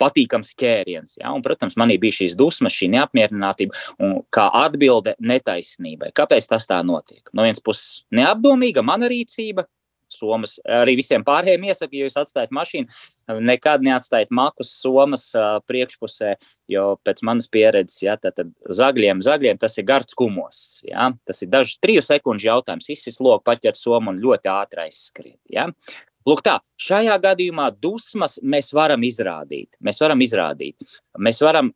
patīkams 0.00 0.54
ķēriens. 0.58 1.18
Ja? 1.20 1.32
Un, 1.34 1.42
protams, 1.44 1.76
manī 1.80 1.94
bija 2.02 2.18
šīs 2.18 2.36
dusmas, 2.38 2.74
šī 2.74 2.88
neapmierinātība 2.96 3.76
un 4.02 4.16
kā 4.34 4.48
atbilde 4.64 5.14
netaisnībai. 5.22 6.10
Kāpēc 6.18 6.48
tas 6.50 6.66
tā 6.70 6.80
notiek? 6.86 7.22
No 7.32 7.46
vienas 7.46 7.62
puses, 7.64 8.02
neapdomīga 8.14 8.82
mana 8.86 9.10
rīcība, 9.10 9.68
somas. 10.14 10.56
Arī 10.64 10.96
visiem 11.00 11.24
pārējiem 11.26 11.66
iesaku, 11.68 11.98
ja 11.98 12.08
jūs 12.08 12.18
atstājat 12.20 12.54
mašīnu, 12.54 13.02
nekad 13.44 13.84
neatstājiet 13.86 14.32
makus 14.34 14.72
somas 14.80 15.28
priekšpusē, 15.68 16.34
jo 16.72 16.86
pēc 17.04 17.22
manas 17.26 17.50
pieredzes, 17.52 18.00
ja, 18.06 18.16
tad, 18.20 18.38
tad 18.38 18.54
zagļiem, 18.80 19.22
zagļiem 19.24 19.60
tas 19.62 19.78
ir 19.80 19.88
gards 19.88 20.16
kumos. 20.18 20.64
Ja. 20.86 21.10
Tas 21.28 21.42
ir 21.44 21.52
dažs 21.52 21.78
triju 21.82 22.02
sekundžu 22.04 22.50
jautājums, 22.50 22.90
izsis 22.92 23.20
loku, 23.20 23.44
paķert 23.46 23.78
somu 23.80 24.14
un 24.14 24.20
ļoti 24.22 24.52
ātri 24.54 24.86
aizskriet. 24.88 25.40
Ja. 25.52 25.68
Lūk, 26.24 26.40
tā, 26.40 26.56
šajā 26.80 27.18
gadījumā 27.20 27.68
dusmas 27.84 28.38
mēs 28.40 28.70
varam 28.72 29.02
izrādīt. 29.04 29.76
Mēs 29.84 30.00
varam 30.00 30.22
izrādīt. 30.24 30.86
Mēs 31.20 31.42
varam 31.44 31.74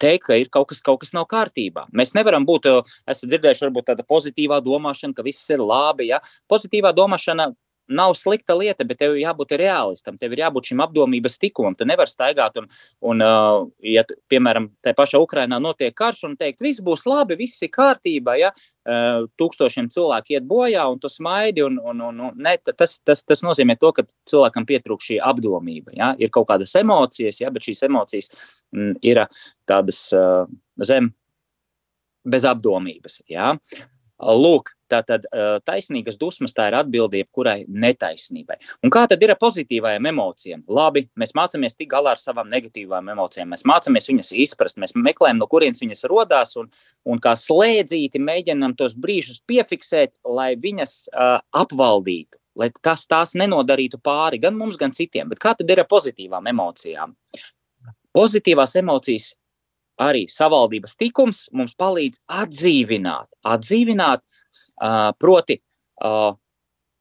teikt, 0.00 0.26
ka 0.28 0.38
ir 0.40 0.50
kaut 0.52 0.70
kas, 0.72 0.82
kaut 0.84 1.02
kas 1.04 1.14
nav 1.16 1.28
kārtībā. 1.30 1.86
Mēs 1.96 2.14
nevaram 2.16 2.46
būt, 2.48 2.70
esat 3.10 3.30
dzirdējuši, 3.30 3.66
varbūt 3.68 3.90
tāda 3.92 4.06
pozitīvā 4.08 4.60
domāšana, 4.64 5.16
ka 5.16 5.26
viss 5.26 5.50
ir 5.52 5.62
labi. 5.64 6.10
Ja? 6.10 6.20
Pozitīvā 6.50 6.94
domāšana 6.96 7.50
nav 7.90 8.14
slikta 8.18 8.54
lieta, 8.58 8.84
bet 8.86 9.00
tev 9.02 9.16
jābūt 9.18 9.54
realistam, 9.60 10.16
tev 10.20 10.34
ir 10.34 10.44
jābūt 10.44 10.70
šim 10.70 10.82
apdomības 10.84 11.38
tikumam. 11.42 11.76
Tu 11.76 11.86
nevari 11.88 12.10
staigāt 12.10 12.56
un, 12.60 12.68
un 13.12 13.24
uh, 13.24 13.66
ja, 13.84 14.04
piemēram, 14.30 14.70
tajā 14.84 14.96
pašā 14.98 15.20
Ukrainā 15.22 15.60
notiek 15.62 15.94
karš 15.96 16.24
un 16.30 16.36
teikt, 16.40 16.62
viss 16.64 16.82
būs 16.84 17.04
labi, 17.10 17.38
viss 17.40 17.62
ir 17.66 17.72
kārtībā, 17.74 18.36
ja 18.40 18.52
uh, 18.54 19.26
tūkstošiem 19.40 19.90
cilvēku 19.92 20.36
iet 20.36 20.48
bojā 20.48 20.86
un 20.90 21.00
tu 21.02 21.10
smaidi. 21.12 21.64
Un, 21.66 21.78
un, 21.82 22.02
un, 22.08 22.24
un, 22.30 22.40
ne, 22.40 22.56
tas, 22.70 22.98
tas, 23.04 23.24
tas 23.26 23.44
nozīmē 23.46 23.76
to, 23.80 23.92
ka 23.96 24.06
cilvēkam 24.30 24.68
pietrūkst 24.68 25.12
šī 25.12 25.20
apdomība. 25.30 25.94
Ja? 25.96 26.12
Ir 26.18 26.32
kaut 26.34 26.48
kādas 26.50 26.74
emocijas, 26.80 27.40
ja? 27.42 27.52
bet 27.52 27.66
šīs 27.66 27.86
emocijas 27.88 28.30
mm, 28.74 28.98
ir 29.06 29.24
tādas 29.68 30.06
uh, 30.16 30.44
zem 30.86 31.12
bez 32.30 32.44
apdomības. 32.48 33.20
Ja? 33.30 33.54
Lūk, 34.20 34.74
tā 34.90 35.00
tad 35.06 35.24
taisnīgas 35.64 36.18
dusmas 36.20 36.52
tā 36.56 36.66
ir 36.68 36.76
atbildība 36.80 37.30
kurai 37.32 37.56
netaisnībai. 37.68 38.58
Un 38.84 38.92
kā 38.92 39.06
tad 39.08 39.22
ir 39.24 39.32
ar 39.32 39.38
pozitīvajām 39.40 40.08
emocijām? 40.10 40.64
Labi, 40.68 41.06
mēs 41.20 41.32
mācāmies 41.36 41.78
tikt 41.78 41.92
galā 41.94 42.12
ar 42.14 42.20
savām 42.20 42.50
negatīvām 42.52 43.08
emocijām, 43.14 43.48
mēs 43.54 43.64
mācāmies 43.68 44.10
viņas 44.10 44.32
izprast, 44.44 44.80
mēs 44.82 44.92
meklējam, 44.98 45.40
no 45.40 45.48
kurienes 45.50 45.80
viņas 45.80 46.04
radās 46.12 46.52
un, 46.60 46.68
un 47.08 47.22
kā 47.22 47.32
slēdzīti 47.38 48.20
mēģinam 48.20 48.76
tos 48.76 48.98
brīžus 49.00 49.40
piefiksēt, 49.48 50.18
lai 50.28 50.52
viņas 50.60 50.96
uh, 51.08 51.38
apvaldītu. 51.62 52.36
Lai 52.60 52.68
tas 52.82 53.06
tās 53.08 53.32
nenodarītu 53.38 54.00
pāri 54.04 54.40
gan 54.42 54.56
mums, 54.58 54.76
gan 54.76 54.92
citiem. 54.92 55.30
Bet 55.30 55.40
kā 55.40 55.54
tad 55.56 55.70
ir 55.70 55.80
ar 55.80 55.88
pozitīvām 55.88 56.50
emocijām? 56.50 57.14
Pozitīvās 58.16 58.74
emocijas 58.76 59.30
arī 60.00 60.26
savaldības 60.30 60.96
tikums 61.00 61.46
mums 61.56 61.76
palīdz 61.78 62.22
atdzīvināt, 62.40 63.28
atdzīvināt 63.46 64.24
uh, 64.24 65.10
proti, 65.20 65.60
uh, 66.04 66.32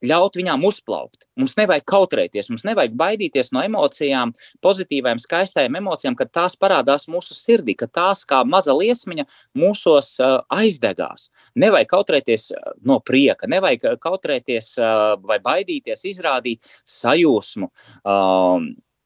ļaut 0.06 0.38
viņām 0.40 0.64
uzplaukt. 0.68 1.26
Mums 1.40 1.56
nevajag 1.60 1.86
kautrēties, 1.90 2.50
mums 2.52 2.64
nevajag 2.68 2.96
baidīties 3.00 3.52
no 3.56 3.64
emocijām, 3.66 4.32
pozitīvām, 4.64 5.20
skaistām 5.22 5.76
emocijām, 5.80 6.16
kad 6.20 6.32
tās 6.36 6.56
parādās 6.60 7.08
mūsu 7.12 7.36
sirdī, 7.36 7.76
ka 7.80 7.90
tās 7.92 8.26
kā 8.28 8.42
maza 8.48 8.76
liesmiņa 8.76 9.28
mūsos 9.60 10.16
aizdegās. 10.56 11.30
Nevajag 11.60 11.92
kautrēties 11.92 12.50
no 12.88 13.00
prieka, 13.04 13.50
nevajag 13.52 14.00
kautrēties 14.04 14.76
vai 15.24 15.40
baidīties, 15.44 16.06
izrādīt 16.14 16.70
sajūsmu. 16.88 17.72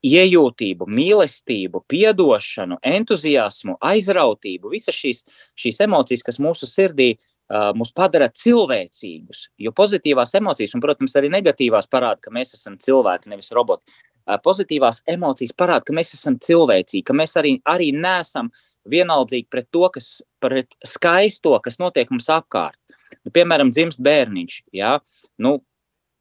Iejūtību, 0.04 0.88
mīlestību, 0.92 1.84
atdošanu, 2.10 2.80
entuziasmu, 2.84 3.78
aizrautību, 3.80 4.72
visas 4.74 4.98
šīs, 5.00 5.24
šīs 5.60 5.80
emocijas, 5.86 6.26
kas 6.28 6.42
mūsu 6.44 6.68
sirdī 6.68 7.13
uh, 7.16 7.72
mūs 7.78 7.94
padara 7.96 8.28
cilvēcīgus. 8.28 9.48
Jo 9.63 9.72
pozitīvās 9.72 10.36
emocijas, 10.39 10.76
un, 10.76 10.84
protams, 10.84 11.16
arī 11.16 11.32
negatīvās 11.32 11.88
parāda, 11.92 12.20
ka 12.26 12.36
mēs 12.36 12.54
esam 12.58 12.76
cilvēki, 12.84 13.32
nevis 13.32 13.54
roboti. 13.56 13.88
Uh, 14.28 14.36
pozitīvās 14.44 15.04
emocijas 15.08 15.56
parāda, 15.56 15.88
ka 15.88 15.96
mēs 15.96 16.13
esam 16.18 16.36
cilvēcīgi, 16.36 17.06
ka 17.08 17.16
mēs 17.16 17.38
arī, 17.39 17.58
arī 17.63 17.94
nesam 17.96 18.52
vienaldzīgi 18.92 19.48
pret 19.52 19.70
to, 19.72 19.88
kas 19.94 20.18
pret 20.44 20.76
skaisto, 20.84 21.56
kas 21.63 21.80
notiek 21.80 22.12
mums 22.12 22.28
apkārt. 22.32 22.80
Nu, 23.24 23.32
piemēram, 23.36 23.72
dzimst 23.72 24.02
bērniņš. 24.04 24.63
Ja? 24.76 24.98
Nu, 25.39 25.62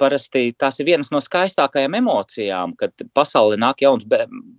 parasti 0.02 0.48
tās 0.58 0.80
ir 0.82 0.88
vienas 0.90 1.12
no 1.14 1.20
skaistākajām 1.22 1.94
emocijām, 2.00 2.74
kad 2.78 3.06
pasaulē 3.14 3.58
nāk 3.62 3.84
jauns, 3.84 4.06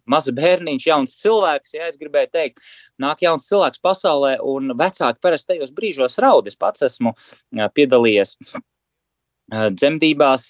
mazs 0.09 0.33
bērniņš, 0.37 0.89
jauns 0.89 1.15
cilvēks. 1.19 1.75
Ja 1.75 1.89
es 1.91 1.99
gribēju 1.99 2.31
teikt, 2.33 2.63
nāk 3.03 3.25
jauns 3.25 3.49
cilvēks 3.51 3.83
pasaulē, 3.83 4.37
un 4.39 4.75
vecāki 4.79 5.23
parasti 5.23 5.53
tajos 5.53 5.73
brīžos 5.75 6.19
raud. 6.23 6.47
Es 6.47 6.59
pats 6.59 6.87
esmu 6.87 7.15
piedalījies 7.75 8.37
dzemdībās, 9.51 10.47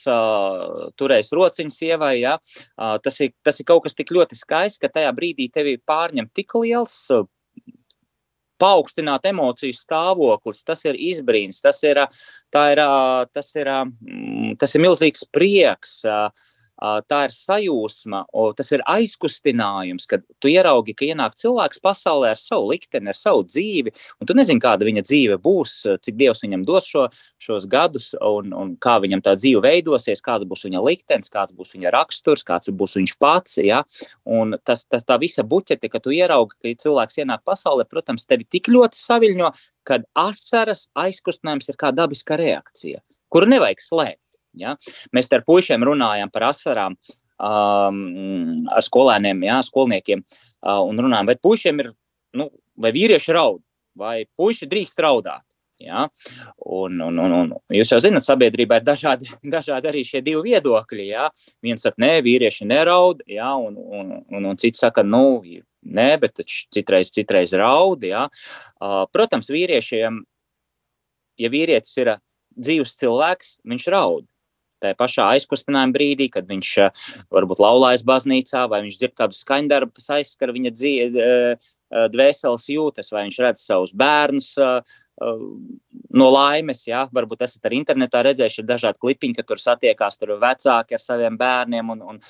turējis 1.00 1.34
rociņu 1.36 1.74
sievai. 1.74 2.16
Ja? 2.22 2.38
Tas, 2.78 3.20
ir, 3.26 3.34
tas 3.46 3.60
ir 3.60 3.68
kaut 3.70 3.88
kas 3.88 3.98
tik 3.98 4.14
ļoti 4.14 4.38
skaists, 4.38 4.82
ka 4.82 4.92
tajā 4.94 5.12
brīdī 5.18 5.50
tevi 5.54 5.80
pārņem 5.82 6.30
tik 6.38 6.54
liels 6.62 6.94
paaugstināt 8.62 9.26
emociju 9.30 9.76
stāvoklis, 9.76 10.63
tas 10.68 10.84
ir 10.86 11.00
izbrīns, 11.00 11.62
tas 11.63 11.82
ir, 11.88 12.02
ir, 12.74 12.84
tas 13.34 13.54
ir, 13.60 13.72
tas 14.60 14.76
ir 14.76 14.86
milzīgs 14.86 15.26
prieks. 15.34 16.02
Tā 17.08 17.19
ir 17.28 17.34
sajūsma, 17.34 18.26
tas 18.58 18.72
ir 18.76 18.84
aizkustinājums, 18.89 20.08
kad 20.10 20.24
tu 20.43 20.52
ieraugi, 20.52 20.96
ka 20.98 21.08
ienāk 21.08 21.38
cilvēks 21.39 21.80
pasaulē 21.84 22.34
ar 22.34 22.39
savu 22.39 22.72
likteni, 22.74 23.12
ar 23.12 23.17
savu 23.17 23.46
dzīvi, 23.48 23.93
un 24.19 24.30
tu 24.30 24.36
nezini, 24.36 24.62
kāda 24.63 24.88
viņa 24.88 25.04
dzīve 25.06 25.38
būs, 25.43 25.76
cik 26.04 26.17
Dievs 26.19 26.43
viņam 26.43 26.65
dos 26.67 26.88
šo, 26.89 27.06
šos 27.41 27.67
gadus, 27.72 28.12
un, 28.19 28.52
un 28.58 28.74
kā 28.84 28.98
viņam 29.04 29.24
tā 29.24 29.36
dzīve 29.39 29.63
veidosies, 29.63 30.24
kāds 30.24 30.48
būs 30.50 30.65
viņa 30.67 30.84
liktenis, 30.84 31.32
kāds 31.34 31.56
būs 31.56 31.76
viņa 31.78 31.93
raksturs, 31.96 32.46
kāds 32.48 32.72
būs 32.74 32.98
viņš 33.00 33.15
pats. 33.22 33.60
Ja? 33.63 33.84
Un 34.28 34.58
tas, 34.65 34.86
tas 34.89 35.08
tā 35.08 35.17
visa 35.22 35.46
buķete, 35.48 35.89
ka 35.91 36.02
tu 36.04 36.13
ieraugi, 36.15 36.60
ka 36.60 36.76
cilvēks 36.84 37.22
ienāk 37.24 37.46
pasaulē, 37.48 37.88
protams, 37.89 38.28
tevi 38.28 38.48
tik 38.50 38.67
ļoti 38.74 39.00
saviļņo, 39.00 39.54
kad 39.88 40.08
asaras 40.19 40.89
aizkustinājums 41.00 41.72
ir 41.72 41.80
kā 41.80 41.93
dabiska 41.96 42.38
reakcija, 42.39 43.04
kuru 43.32 43.50
nevajag 43.56 43.84
slēpt. 43.84 44.19
Ja? 44.60 44.76
Mēs 45.16 45.32
ar 45.34 45.44
puišiem 45.48 45.86
runājam 45.88 46.32
par 46.34 46.50
asarām. 46.52 46.98
Um, 47.44 48.54
ar 48.72 48.84
skolēniem, 48.86 49.42
jā, 49.44 49.58
skolniekiem, 49.66 50.22
uh, 50.22 50.84
un 50.86 51.02
runājam, 51.02 51.28
vai 51.28 51.36
puišiem 51.42 51.82
ir, 51.82 51.89
nu, 52.38 52.46
vai 52.80 52.94
vīrieši 52.96 53.34
raud, 53.36 53.60
vai 54.00 54.24
puiši 54.38 54.70
drīkst 54.70 55.02
raudāt. 55.04 55.44
Ja? 55.82 56.06
Un, 56.58 57.02
un, 57.02 57.20
un, 57.20 57.34
un 57.42 57.52
jūs 57.74 57.92
jau 57.92 58.00
zināt, 58.00 58.24
sabiedrībā 58.24 58.80
ir 58.80 58.88
dažādi, 58.88 59.28
dažādi 59.56 59.89
arī 59.92 60.04
šie 60.08 60.24
divi 60.24 60.46
viedokļi. 60.54 61.08
Ja? 61.10 61.28
Viens 61.66 61.84
saka, 61.84 62.00
nē, 62.06 62.13
vīrieši 62.24 62.70
neraud, 62.70 63.26
ja? 63.28 63.54
un, 63.60 63.76
un, 63.76 64.13
un, 64.24 64.52
un 64.54 64.60
cits 64.62 64.84
saka, 64.86 65.04
nu, 65.04 65.42
nē, 65.84 66.10
bet 66.22 66.46
citreiz, 66.48 67.12
citreiz 67.12 67.56
raud. 67.60 68.06
Ja? 68.08 68.28
Uh, 68.78 69.04
protams, 69.12 69.52
vīriešiem, 69.52 70.22
ja 71.42 71.52
vīrietis 71.52 71.98
ir 72.00 72.16
dzīves 72.54 72.96
cilvēks, 73.02 73.58
viņš 73.68 73.89
raud 73.92 74.30
tajā 74.84 74.98
pašā 75.00 75.28
aizkustinājuma 75.36 75.96
brīdī, 75.96 76.30
kad 76.34 76.50
viņš 76.50 76.72
eh, 76.84 77.06
varbūt 77.34 77.62
laulājas 77.63 78.06
baznīcā, 78.08 78.65
vai 78.72 78.84
viņš 78.86 79.00
dzird 79.00 79.15
kādu 79.19 79.38
skaņdarbu, 79.38 79.96
kas 80.00 80.12
aizskar 80.19 80.54
viņa 80.56 80.74
dzīvi, 80.76 81.24
eh, 81.24 81.69
eh, 81.93 82.08
dvēseles 82.13 82.67
jūtas, 82.74 83.12
vai 83.13 83.26
viņš 83.28 83.39
redz 83.48 83.67
savus 83.67 83.93
bērnus 83.93 84.56
no 86.13 86.28
laimes. 86.34 86.82
Ja? 86.89 87.06
Varbūt 87.13 87.46
esat 87.46 87.69
arī 87.69 87.78
internetā 87.80 88.24
redzējuši 88.26 88.65
dažādi 88.65 89.00
klipiņi, 89.00 89.38
ka 89.38 89.46
tur 89.48 89.62
satiekās 89.62 90.17
tur 90.17 90.34
vecāki 90.41 90.98
ar 90.98 91.04
saviem 91.04 91.38
bērniem. 91.39 91.96
Un, 91.96 92.04
un 92.15 92.22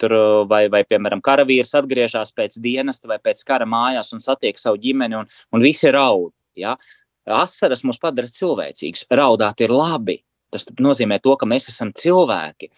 Tur, 0.00 0.14
vai, 0.48 0.62
vai, 0.72 0.80
piemēram, 0.88 1.20
karavīrs 1.20 1.74
atgriežas 1.76 2.30
pēc 2.32 2.54
dienesta 2.64 3.04
vai 3.10 3.18
pēc 3.20 3.42
kara 3.44 3.66
mājās 3.68 4.14
un 4.16 4.22
satiek 4.24 4.56
savu 4.56 4.78
ģimeni, 4.80 5.18
un, 5.18 5.28
un 5.28 5.60
visi 5.60 5.90
raud. 5.92 6.32
Ja? 6.56 6.78
Asaras 7.28 7.84
mūs 7.84 8.00
padara 8.00 8.30
cilvēcīgus. 8.30 9.04
Raudāt 9.12 9.60
ir 9.60 9.74
labi, 9.74 10.16
Tas 10.50 10.66
nozīmē, 10.82 11.20
to, 11.22 11.36
ka 11.38 11.48
mēs 11.48 11.68
esam 11.70 11.92
cilvēki. 11.96 12.70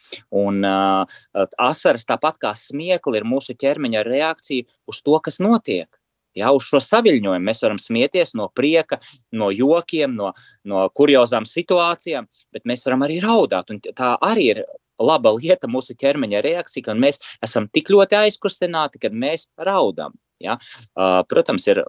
Un 0.42 0.60
uh, 0.66 1.18
asaras, 1.56 2.06
tāpat 2.08 2.38
kā 2.42 2.52
smiekli, 2.58 3.20
ir 3.20 3.28
mūsu 3.28 3.56
ķermeņa 3.58 4.04
reakcija 4.08 4.68
uz 4.90 5.00
to, 5.04 5.18
kas 5.24 5.40
notiek. 5.42 5.88
Jā, 6.36 6.48
uz 6.56 6.64
šo 6.64 6.80
saviņojumu 6.80 7.44
mēs 7.44 7.60
varam 7.60 7.78
smieties 7.80 8.32
no 8.38 8.46
prieka, 8.56 8.96
no 9.36 9.50
jokiem, 9.52 10.14
no, 10.16 10.30
no 10.64 10.86
kuriozām 10.96 11.44
situācijām, 11.48 12.28
bet 12.54 12.64
mēs 12.68 12.86
varam 12.88 13.04
arī 13.04 13.18
raudāt. 13.24 13.74
Tā 13.92 14.14
arī 14.24 14.46
ir 14.54 14.62
laba 15.02 15.34
lieta 15.36 15.68
mūsu 15.68 15.96
ķermeņa 15.98 16.40
reakcija, 16.44 16.88
ka 16.88 16.96
mēs 16.96 17.20
esam 17.44 17.68
tik 17.72 17.90
ļoti 17.92 18.16
aizkustināti, 18.22 19.02
kad 19.02 19.16
mēs 19.16 19.50
raudam. 19.60 20.16
Ja? 20.40 20.56
Uh, 20.96 21.20
protams, 21.28 21.68
ir 21.68 21.84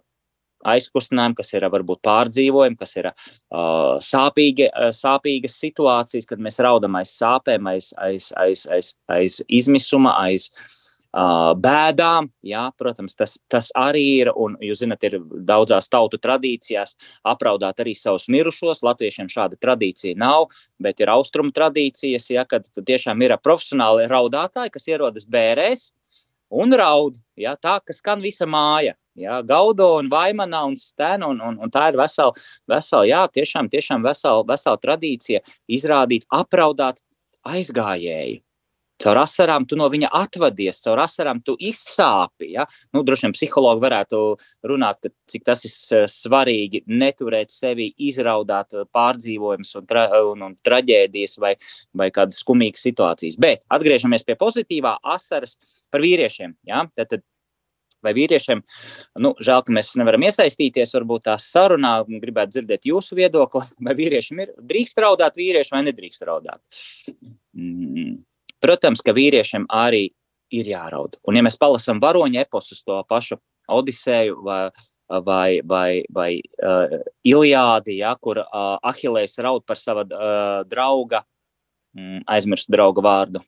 aizkustinājumi, 0.74 1.38
kas 1.40 1.54
ir 1.56 1.68
varbūt 1.74 2.02
pārdzīvojumi, 2.06 2.80
kas 2.80 2.96
ir 3.00 3.10
uh, 3.10 3.98
sāpīgi, 4.04 4.70
sāpīgas 4.96 5.58
situācijas, 5.64 6.30
kad 6.30 6.42
mēs 6.44 6.62
raudam 6.64 7.00
aiz 7.00 7.14
sāpēm, 7.18 7.70
aiz, 7.74 7.92
aiz, 7.98 8.32
aiz, 8.40 8.66
aiz, 8.72 8.94
aiz 9.12 9.42
izmisuma, 9.48 10.16
aiz 10.24 10.50
uh, 11.14 11.54
bēdām. 11.60 12.30
Jā, 12.46 12.66
protams, 12.78 13.16
tas, 13.16 13.38
tas 13.52 13.70
arī 13.78 14.04
ir, 14.24 14.32
un 14.36 14.58
jūs 14.64 14.82
zinat, 14.84 15.04
ir 15.06 15.20
daudzās 15.22 15.90
tautu 15.92 16.20
tradīcijās 16.22 16.96
apraudāt 17.24 17.84
arī 17.84 17.96
savus 17.98 18.28
mirušos. 18.34 18.84
Latviešiem 18.86 19.30
šāda 19.32 19.60
tradīcija 19.62 20.18
nav, 20.20 20.50
bet 20.82 21.04
ir 21.04 21.14
austrumu 21.14 21.54
tradīcijas, 21.56 22.30
ja, 22.34 22.48
kad 22.50 22.68
tiešām 22.74 23.22
ir 23.26 23.38
profesionāli 23.44 24.10
raudātāji, 24.12 24.74
kas 24.74 24.90
ierodas 24.90 25.30
bērēs 25.30 25.92
un 26.54 26.74
raud. 26.78 27.18
Ja, 27.40 27.56
tā, 27.58 27.80
kas 27.86 28.02
skan 28.02 28.22
visa 28.24 28.50
māja. 28.50 28.98
Ja, 29.20 29.42
Gaudo 29.46 29.92
un 30.00 30.08
Vaimanā 30.10 30.64
un 30.66 30.78
Stēna, 30.80 31.28
un, 31.30 31.42
un, 31.46 31.60
un 31.62 31.74
tā 31.74 31.92
ir 31.92 32.00
vesela, 32.00 32.34
vesela 32.70 33.06
jā, 33.06 33.22
tiešām, 33.36 33.70
tiešām 33.70 34.06
vesela, 34.06 34.42
vesela 34.50 34.80
tradīcija 34.82 35.44
izrādīt, 35.70 36.26
apraudāt 36.34 37.04
aizgājēju. 37.46 38.42
Caur 39.04 39.18
asarām 39.20 39.66
tu 39.68 39.76
no 39.76 39.88
viņa 39.92 40.08
atvadies, 40.16 40.80
caur 40.86 41.02
asarām 41.04 41.42
tu 41.44 41.56
izsāpi. 41.60 42.54
Ja? 42.54 42.64
Nu, 42.94 43.02
droši 43.04 43.26
vien 43.26 43.34
psihologi 43.36 43.84
varētu 43.84 44.20
runāt, 44.70 45.02
ka, 45.04 45.12
cik 45.30 45.44
tas 45.50 45.66
ir 45.68 46.06
svarīgi 46.12 46.84
neturēt 46.88 47.52
sevi, 47.52 47.90
izraudāt 48.08 48.78
pārdzīvojumus 48.96 49.76
un, 49.82 49.88
tra 49.90 50.06
un, 50.30 50.46
un 50.48 50.56
traģēdijas 50.64 51.36
vai, 51.42 51.56
vai 52.00 52.10
kādas 52.16 52.40
skumīgas 52.46 52.86
situācijas. 52.86 53.38
Bet 53.42 53.68
atgriežamies 53.74 54.26
pie 54.26 54.38
pozitīvā 54.40 54.96
asaras 55.18 55.58
par 55.92 56.06
vīriešiem. 56.06 56.56
Ja? 56.70 56.86
Tad, 56.96 57.12
tad 57.18 57.26
vai 58.04 58.14
vīriešiem. 58.18 58.64
Nu, 59.24 59.34
žēl, 59.44 59.64
ka 59.66 59.76
mēs 59.76 59.94
nevaram 60.00 60.26
iesaistīties, 60.28 60.94
varbūt 60.98 61.28
tā 61.30 61.38
sarunā, 61.42 61.96
gribētu 62.08 62.58
dzirdēt 62.58 62.90
jūsu 62.90 63.18
viedokli, 63.20 63.64
vai 63.88 63.96
vīriešiem 64.00 64.44
ir 64.46 64.54
drīkst 64.60 65.02
raudāt 65.04 65.40
vīrieši 65.40 65.76
vai 65.76 65.86
nedrīkst 65.88 66.28
raudāt. 66.30 66.62
Mm. 67.56 68.22
Protams, 68.64 69.02
ka 69.04 69.16
vīriešiem 69.16 69.68
arī 69.74 70.06
ir 70.54 70.70
jāraud. 70.70 71.18
Un, 71.28 71.38
ja 71.38 71.44
mēs 71.46 71.58
palasām 71.60 72.00
varoņu 72.04 72.44
eposus, 72.44 72.84
to 72.86 73.02
pašu 73.10 73.40
Odiseju 73.74 74.42
vai, 74.44 74.70
vai, 75.24 75.62
vai, 75.64 76.04
vai 76.12 76.30
uh, 76.40 77.00
Iliādi, 77.24 77.98
ja, 78.02 78.14
kur 78.20 78.42
uh, 78.44 78.76
Ahilēs 78.84 79.38
raud 79.44 79.64
par 79.68 79.80
sava 79.80 80.04
uh, 80.04 80.64
drauga, 80.68 81.24
mm, 81.96 82.26
aizmirst 82.36 82.72
drauga 82.74 83.04
vārdu, 83.06 83.44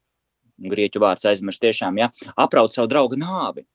grieķu 0.72 1.02
vārds 1.04 1.28
aizmirst 1.28 1.63
tiešām, 1.63 2.00
ja, 2.00 2.10
apraud 2.39 2.72
savu 2.74 2.89
draugu 2.91 3.20
nāvi. 3.20 3.65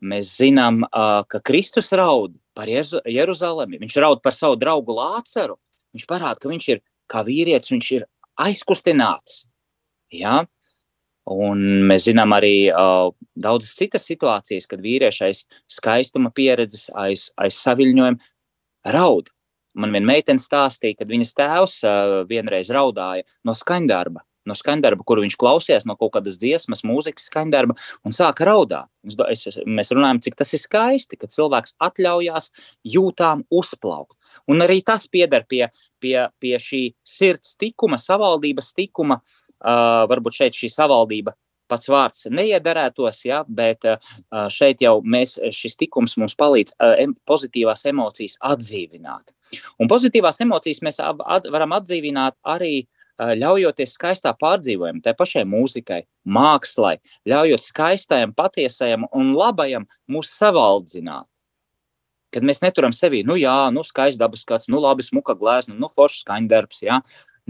Mēs 0.00 0.32
zinām, 0.38 0.82
ka 0.90 1.40
Kristus 1.44 1.90
raud 1.96 2.36
par 2.56 2.70
Jeruzalemi, 2.70 3.80
viņš 3.82 3.98
raud 4.02 4.22
par 4.24 4.36
savu 4.36 4.58
draugu 4.60 4.96
Lāceru. 4.96 5.58
Viņš 5.94 6.06
parāda, 6.10 6.38
ka 6.40 6.50
viņš 6.50 6.68
ir 6.70 6.82
kā 7.10 7.22
vīrietis, 7.26 7.72
viņš 7.74 7.90
ir 7.98 8.06
aizkustināts. 8.40 9.44
Ja? 10.14 10.44
Un 11.30 11.60
mēs 11.86 12.08
zinām 12.08 12.32
arī 12.34 12.70
uh, 12.72 13.10
daudzas 13.38 13.76
citas 13.78 14.06
situācijas, 14.08 14.66
kad 14.70 14.80
vīrieši 14.82 15.26
aiz 15.28 15.42
skaistuma 15.70 16.32
pieredzes, 16.34 16.88
aiz, 16.96 17.28
aiz 17.38 17.58
saviņojuma 17.60 18.94
raud. 18.96 19.30
Man 19.78 19.94
viena 19.94 20.08
meitene 20.10 20.42
stāstīja, 20.42 20.98
ka 20.98 21.06
viņas 21.06 21.36
tēvs 21.38 21.76
uh, 21.86 22.16
vienreiz 22.30 22.72
raudāja 22.74 23.28
no 23.46 23.54
skaņdarba 23.54 24.24
no 24.48 24.56
skaņdarba, 24.56 25.04
kur 25.06 25.20
viņš 25.22 25.36
klausījās 25.40 25.86
no 25.88 25.96
kaut 26.00 26.14
kādas 26.16 26.38
dziesmas, 26.40 26.84
mūzikas 26.86 27.28
skaņdarba 27.30 27.76
un 28.06 28.14
sāka 28.16 28.46
raudāt. 28.48 28.88
Es, 29.32 29.46
mēs 29.64 29.92
runājam, 29.96 30.20
cik 30.24 30.38
tas 30.40 30.54
ir 30.56 30.62
skaisti, 30.62 31.18
ka 31.20 31.30
cilvēks 31.30 31.76
atļaujās 31.82 32.50
jūtām 32.94 33.44
uzplaukt. 33.50 34.16
Un 34.50 34.64
arī 34.64 34.80
tas 34.86 35.06
pieder 35.10 35.46
pie, 35.48 35.66
pie, 36.00 36.16
pie 36.40 36.56
šī 36.60 36.82
sirds 37.06 37.56
tikuma, 37.60 38.00
savaldības 38.00 38.74
tikuma. 38.76 39.20
Uh, 39.60 40.06
varbūt 40.08 40.38
šeit 40.38 40.56
šī 40.56 40.70
savaldība 40.72 41.34
pats 41.70 41.90
vārds 41.92 42.24
neiedarētos, 42.32 43.18
ja, 43.28 43.42
bet 43.46 43.84
uh, 43.86 43.98
šeit 44.50 44.80
jau 44.82 44.96
mēs, 45.04 45.36
šis 45.54 45.76
tikums 45.82 46.16
mums 46.20 46.32
palīdz 46.38 46.72
uh, 46.80 47.02
pozitīvās 47.28 47.84
emocijas 47.92 48.38
atdzīvināt. 48.50 49.34
Un 49.76 49.90
pozitīvās 49.90 50.40
emocijas 50.42 50.80
mēs 50.86 51.02
varam 51.52 51.76
atdzīvināt 51.76 52.38
arī 52.56 52.72
uh, 52.80 52.99
ļaujoties 53.20 53.94
skaistā 53.96 54.32
pārdzīvojumam, 54.40 55.02
tai 55.04 55.14
pašai 55.18 55.44
mūzikai, 55.48 56.00
mākslai, 56.24 56.96
ļaujot 57.28 57.64
skaistajam, 57.64 58.32
patiesajam 58.36 59.06
un 59.16 59.34
labajam 59.36 59.86
mūs 60.10 60.32
savaldzināt. 60.38 61.28
Kad 62.30 62.46
mēs 62.46 62.62
neturam 62.62 62.94
sevi, 62.94 63.24
nu 63.26 63.34
jā, 63.36 63.70
nu 63.74 63.82
skaists 63.84 64.20
dabas 64.20 64.44
skats, 64.46 64.70
nu 64.70 64.78
labi 64.80 65.02
smuka 65.02 65.34
glēzna, 65.38 65.74
nu 65.74 65.90
foršs 65.90 66.22
skaņdarbs, 66.24 66.84
jā. 66.86 67.00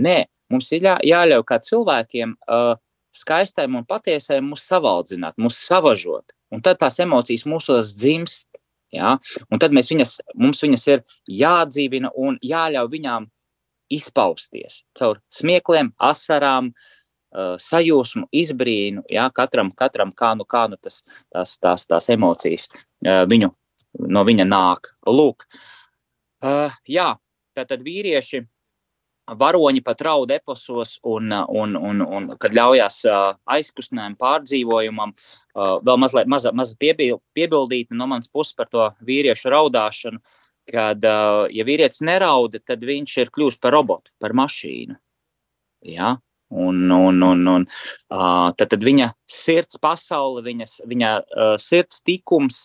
Nē, 0.01 0.25
mums 0.51 0.71
ir 0.73 0.87
jā, 0.89 0.97
jāļauj 1.05 1.45
kā 1.47 1.61
cilvēkiem 1.67 2.33
uh, 2.49 2.79
skaistajam 3.13 3.77
un 3.81 3.87
patiesajam 3.89 4.53
mūs 4.53 4.65
savaldzināt, 4.71 5.37
mūs 5.41 5.59
savažot. 5.67 6.33
Un 6.51 6.63
tad 6.65 6.81
tās 6.81 6.99
emocijas 7.03 7.47
mūsos 7.47 7.95
dzimst. 7.99 8.49
Ja? 8.91 9.19
Un 9.51 9.61
tad 9.63 9.75
viņas, 9.75 10.17
mums 10.35 10.63
viņas 10.65 10.87
ir 10.91 11.05
jādzīvina 11.31 12.11
un 12.19 12.41
jāļauj 12.43 12.91
viņām 12.91 13.29
izpausties 13.91 14.85
caur 14.99 15.21
smiekliem, 15.33 15.93
asarām, 16.11 16.71
uh, 16.73 17.57
sajūsmu, 17.61 18.29
izbrīnu. 18.43 19.05
Jā, 19.11 19.27
katram, 19.35 19.73
katram 19.77 20.15
kā 20.17 20.35
nu, 20.39 20.47
kā 20.49 20.67
nu 20.71 20.79
tas, 20.81 21.03
tās, 21.33 21.57
tās, 21.63 21.87
tās 21.91 22.11
emocijas 22.15 22.71
uh, 22.71 23.25
viņu, 23.31 23.51
no 24.07 24.25
viņa 24.29 24.47
nāk. 24.49 24.93
Lūk, 25.09 25.47
uh, 26.47 26.81
jā, 26.89 27.13
tātad 27.57 27.85
vīrieši 27.87 28.45
varoņi 29.39 29.83
pat 29.85 30.03
raud 30.03 30.31
eposos, 30.35 30.97
un, 31.07 31.33
un, 31.33 31.77
un, 31.77 32.03
un 32.03 32.29
kad 32.41 32.55
ļaujās 32.57 33.03
aizkustinājumam, 33.55 34.17
pārdzīvojumam, 34.21 35.13
vēl 35.87 36.01
mazliet 36.03 36.31
maza, 36.31 36.53
maza 36.57 36.75
piebil, 36.81 37.21
piebildīt 37.37 37.95
no 37.95 38.09
manas 38.11 38.31
puses 38.31 38.57
par 38.59 38.71
to 38.73 38.89
vīriešu 39.07 39.53
raudāšanu, 39.55 40.19
kad, 40.71 41.05
ja 41.05 41.67
vīrietis 41.67 42.05
nerauda, 42.07 42.63
tad 42.65 42.85
viņš 42.87 43.17
ir 43.21 43.31
kļuvis 43.35 43.59
par 43.61 43.75
robotu, 43.77 44.13
par 44.23 44.35
mašīnu. 44.39 44.97
Ja? 45.91 46.17
Un, 46.51 46.91
un, 46.91 47.23
un, 47.23 47.47
un, 47.47 47.65
uh, 48.11 48.51
tad, 48.59 48.73
tad 48.73 48.83
viņa 48.83 49.13
sirds 49.31 49.79
pasaule, 49.79 50.43
viņas, 50.43 50.81
viņa 50.91 51.11
uh, 51.23 51.55
sirds 51.63 52.01
tikums, 52.03 52.65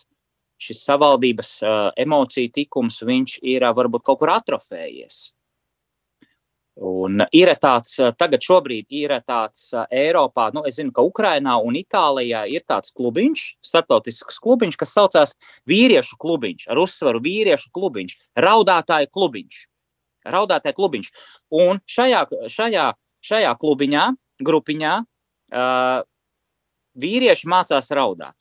šis 0.58 0.80
savaldības 0.88 1.52
uh, 1.62 1.76
emociju 2.02 2.50
tikums, 2.50 2.98
viņš 3.06 3.38
ir 3.46 3.62
uh, 3.62 3.70
varbūt 3.76 4.02
kaut 4.08 4.18
kur 4.24 4.32
atrofējies. 4.34 5.20
Un 6.76 7.22
ir 7.32 7.48
tāds, 7.56 7.94
tagad 8.20 8.42
šobrīd 8.44 8.90
ir 8.92 9.14
tāds 9.24 9.70
Eiropā, 9.88 10.50
nu, 10.52 10.60
es 10.68 10.76
zinu, 10.76 10.92
ka 10.92 11.00
Ukrainā 11.06 11.54
un 11.64 11.78
Itālijā 11.78 12.42
ir 12.52 12.66
tāds 12.68 12.92
klubiņš, 12.92 13.44
starptautisks 13.64 14.36
klubiņš, 14.44 14.76
kas 14.76 14.92
saucās 14.92 15.32
vīriešu 15.64 16.18
klubiņš, 16.20 16.66
ar 16.68 16.80
uzsvaru 16.82 17.22
vīriešu 17.24 17.72
klubiņš, 17.72 18.16
raudātāju 18.44 19.08
klubiņš. 19.08 19.62
Raudātāju 20.36 20.76
klubiņš. 20.76 21.08
Un 21.62 21.80
šajā, 21.88 22.26
šajā, 22.52 22.90
šajā 23.24 23.54
klubiņā, 23.62 24.04
grupiņā, 24.44 24.92
uh, 25.00 26.04
vīrieši 26.92 27.48
mācās 27.48 27.88
raudāt. 27.96 28.36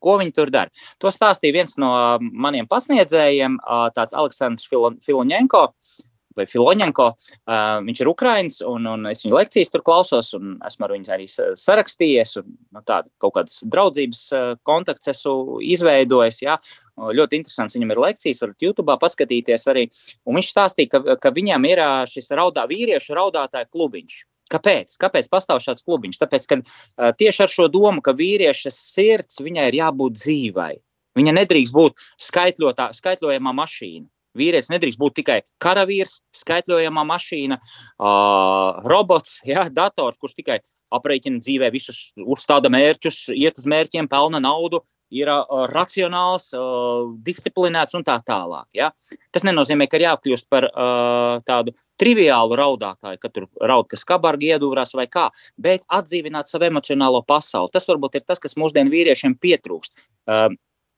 Ko 0.00 0.16
viņi 0.20 0.32
tur 0.36 0.48
dara? 0.52 0.72
To 1.04 1.12
stāstīja 1.12 1.58
viens 1.58 1.76
no 1.80 1.92
maniem 2.32 2.64
pasniedzējiem, 2.70 3.60
uh, 3.60 3.86
tāds 3.92 4.16
Aleksandrs 4.16 4.72
Filoņenko. 5.04 5.64
Uh, 5.68 6.10
vai 6.38 6.46
Filoņenko. 6.50 7.06
Uh, 7.14 7.80
viņš 7.86 8.02
ir 8.02 8.10
Ukraiņš, 8.10 8.58
un, 8.70 8.88
un 8.90 9.08
es 9.10 9.24
viņa 9.24 9.38
lekcijas 9.38 9.72
tur 9.72 9.84
klausos, 9.86 10.32
un 10.38 10.58
esmu 10.66 10.88
ar 10.88 10.94
viņu 10.96 11.14
arī 11.14 11.28
sarakstījies. 11.30 12.36
Un, 12.42 12.58
nu, 12.74 12.84
tādu 12.86 13.12
kaut 13.22 13.36
kādas 13.38 13.62
draudzības 13.70 14.22
kontakts 14.66 15.12
esmu 15.14 15.60
izveidojis. 15.64 16.42
Jā. 16.44 16.58
Ļoti 16.94 17.40
interesants 17.40 17.74
viņam 17.76 17.94
ir 17.94 18.02
lekcijas, 18.08 18.42
varat 18.44 18.68
YouTube 18.68 18.98
paskatīties 19.00 19.66
arī. 19.72 19.88
Un 20.28 20.38
viņš 20.38 20.52
stāstīja, 20.52 20.92
ka, 20.94 21.18
ka 21.22 21.34
viņam 21.34 21.66
ir 21.70 21.82
šis 22.10 22.30
raudā, 22.36 22.68
vīriešu 22.70 23.16
raudātāju 23.18 23.72
klubiņš. 23.74 24.22
Kāpēc? 24.52 24.96
Kāpēc 25.00 25.28
pastāv 25.32 25.60
šāds 25.64 25.84
klubiņš? 25.86 26.18
Tāpēc, 26.20 26.48
ka 26.50 26.58
uh, 26.60 27.12
tieši 27.16 27.46
ar 27.46 27.52
šo 27.52 27.68
domu, 27.72 28.04
ka 28.04 28.14
vīrieša 28.16 28.72
sirds 28.74 29.40
viņai 29.42 29.70
ir 29.70 29.78
jābūt 29.80 30.18
dzīvai. 30.20 30.74
Viņa 31.14 31.34
nedrīkst 31.38 31.74
būt 31.74 32.02
skaitļojamā 32.20 33.54
mašīna. 33.54 34.08
Vīrietis 34.38 34.70
nedrīkst 34.72 35.00
būt 35.00 35.18
tikai 35.20 35.40
karavīrs, 35.62 36.20
skaitļojamā 36.36 37.04
mašīna, 37.08 37.60
uh, 37.60 38.80
robots, 38.86 39.38
ja, 39.48 39.68
dators, 39.70 40.18
kurš 40.20 40.38
tikai 40.40 40.60
aprēķina 40.94 41.42
dzīvē 41.42 41.70
visus, 41.74 42.12
uzstāda 42.18 42.70
mērķus, 42.72 43.28
iet 43.34 43.58
uz 43.60 43.68
mērķiem, 43.70 44.10
pelna 44.10 44.42
naudu, 44.42 44.82
ir 45.14 45.30
uh, 45.30 45.64
racionāls, 45.70 46.48
uh, 46.56 47.06
disciplinēts 47.26 47.96
un 47.98 48.04
tā 48.06 48.16
tālāk. 48.26 48.66
Ja? 48.76 48.90
Tas 49.34 49.46
nenozīmē, 49.46 49.86
ka 49.90 49.98
ir 50.00 50.06
jākļūst 50.08 50.48
par 50.52 50.66
uh, 50.70 51.38
tādu 51.46 51.74
triviālu 52.00 52.58
raudātāju, 52.58 53.20
ka 53.22 53.30
tur 53.30 53.48
raud, 53.62 53.88
kas 53.90 54.04
kabargi 54.08 54.54
iedūrās 54.54 54.94
vai 54.98 55.06
kā, 55.10 55.28
bet 55.60 55.86
atdzīvināt 55.92 56.50
savu 56.50 56.68
emocionālo 56.70 57.22
pasauli. 57.26 57.72
Tas 57.74 57.86
varbūt 57.90 58.18
ir 58.18 58.26
tas, 58.26 58.42
kas 58.42 58.58
mūsdienu 58.60 58.92
vīriešiem 58.94 59.38
pietrūkst. 59.38 60.08
Uh, 60.26 60.48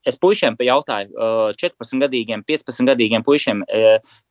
es 0.07 0.19
puišiem 0.21 0.57
jautāju, 0.63 1.11
14 1.59 2.05
gadīgiem, 2.05 2.45
15 2.47 2.89
gadīgiem 2.89 3.25
puišiem 3.27 3.65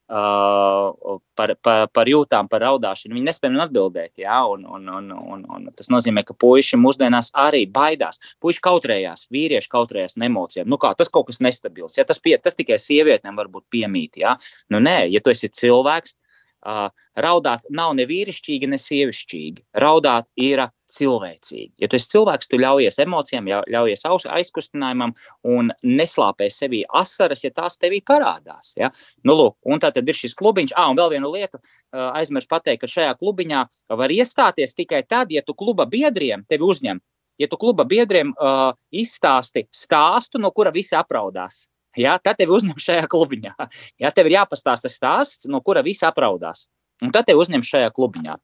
par, 0.08 1.54
par, 1.66 1.88
par 1.90 2.10
jūtām, 2.10 2.50
par 2.50 2.62
raudāšanu. 2.62 3.16
Viņi 3.16 3.26
nespēja 3.26 3.54
man 3.54 3.66
atbildēt. 3.66 4.20
Ja? 4.22 4.44
Un, 4.50 4.66
un, 4.70 4.90
un, 4.90 5.12
un, 5.18 5.46
un 5.50 5.70
tas 5.76 5.90
nozīmē, 5.94 6.24
ka 6.28 6.36
puiši 6.38 6.78
mūsdienās 6.78 7.32
arī 7.34 7.66
baidās. 7.66 8.22
Puiši 8.44 8.62
kautrējās, 8.66 9.28
vīrieši 9.34 9.72
kautrējās 9.72 10.18
no 10.20 10.28
emocijām. 10.30 10.70
Nu 10.70 10.78
kā, 10.82 10.94
tas 10.98 11.10
kaut 11.10 11.32
kas 11.32 11.42
nestabils. 11.42 11.98
Ja? 11.98 12.06
Tas, 12.06 12.22
pie, 12.22 12.38
tas 12.38 12.58
tikai 12.58 12.78
sievietēm 12.82 13.38
var 13.38 13.50
būt 13.50 13.66
piemīt. 13.74 14.22
Ja? 14.22 14.36
Nu, 14.70 14.82
nē, 14.84 15.08
ja 15.10 15.24
tu 15.26 15.34
esi 15.34 15.50
cilvēks, 15.50 16.16
raudāt 16.66 17.68
nav 17.70 17.94
ne 17.98 18.06
vīrišķīgi, 18.10 18.70
ne 18.70 18.80
sievišķīgi. 18.82 19.66
Raudāt 19.82 20.28
ir 20.42 20.66
cilvēcīgi. 20.92 21.74
Ja 21.82 21.90
tu 21.90 21.98
esi 21.98 22.12
cilvēks, 22.14 22.50
tu 22.50 22.60
ļaujies 22.62 23.00
emocijām, 23.02 23.48
ļaujies 23.72 24.06
aizkustinājumam 24.06 25.16
un 25.50 25.72
neslāpē 25.84 26.50
sevī 26.54 26.84
asaras, 26.90 27.44
ja 27.46 27.54
tās 27.56 27.80
tevī 27.82 28.02
parādās. 28.06 28.76
Ja? 28.80 28.92
Nu, 29.26 29.38
lūk, 29.40 29.58
un 29.66 29.82
tā 29.82 29.92
tad 29.96 30.10
ir 30.10 30.18
šis 30.18 30.38
klubiņš. 30.38 30.76
Ah, 30.78 30.92
un 30.92 31.00
vēl 31.00 31.16
viena 31.18 31.32
lieta, 31.32 31.62
aizmirsu 31.92 32.52
pateikt, 32.52 32.84
ka 32.84 32.92
šajā 32.92 33.18
klubiņā 33.20 33.66
var 33.98 34.14
iestāties 34.14 34.78
tikai 34.78 35.04
tad, 35.08 35.34
ja 35.34 35.46
tu 35.46 35.58
kluba 35.58 35.88
biedriem 35.90 36.46
tevi 36.50 36.68
uzņem. 36.68 37.02
Ja 37.42 37.50
tu 37.52 37.58
kluba 37.60 37.84
biedriem 37.84 38.30
uh, 38.32 38.70
izstāsti 38.96 39.66
stāstu, 39.74 40.40
no 40.40 40.54
kura 40.56 40.72
visi 40.72 40.96
apraudās, 40.96 41.66
Ja, 42.00 42.18
tad 42.22 42.40
tev 42.40 42.54
uzņem 42.56 42.80
šajā 42.82 43.10
klubiņā. 43.12 43.54
Ja, 44.02 44.12
tev 44.16 44.30
ir 44.30 44.40
jāpastāsta 44.40 44.92
stāsts, 44.92 45.50
no 45.52 45.62
kura 45.66 45.84
visi 45.86 46.06
apraudās. 46.08 46.68
Un 47.04 47.12
tad 47.12 47.26
te 47.28 47.34
uzņem 47.36 47.64
šajā 47.66 47.90
klubiņā. 47.96 48.38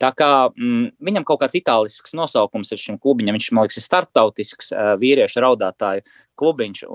Tā 0.00 0.08
kā 0.16 0.28
mm, 0.48 0.84
viņam 1.04 1.24
kaut 1.28 1.42
kāds 1.42 1.58
itālisks 1.58 2.14
nosaukums 2.16 2.72
ir 2.72 2.80
šim 2.80 2.96
klubiņam, 3.00 3.36
viņš 3.36 3.48
man 3.52 3.66
liekas, 3.66 3.76
ir 3.76 3.84
starptautisks 3.84 4.72
uh, 4.72 4.94
vīriešu 5.00 5.42
raudātāju 5.44 6.06
klubiņš. 6.40 6.86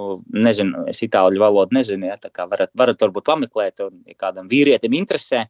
Nezinu, 0.48 0.88
es 0.90 1.04
itāļu 1.06 1.44
valodu 1.44 1.78
nezinu, 1.78 2.10
ja, 2.10 2.18
tā 2.22 2.34
kā 2.34 2.48
varat, 2.50 2.74
varat 2.74 3.06
varbūt 3.06 3.30
pameklēt, 3.30 3.86
un 3.86 4.02
ja 4.10 4.18
kādam 4.18 4.50
vīrietim 4.50 4.98
interesē, 4.98 5.46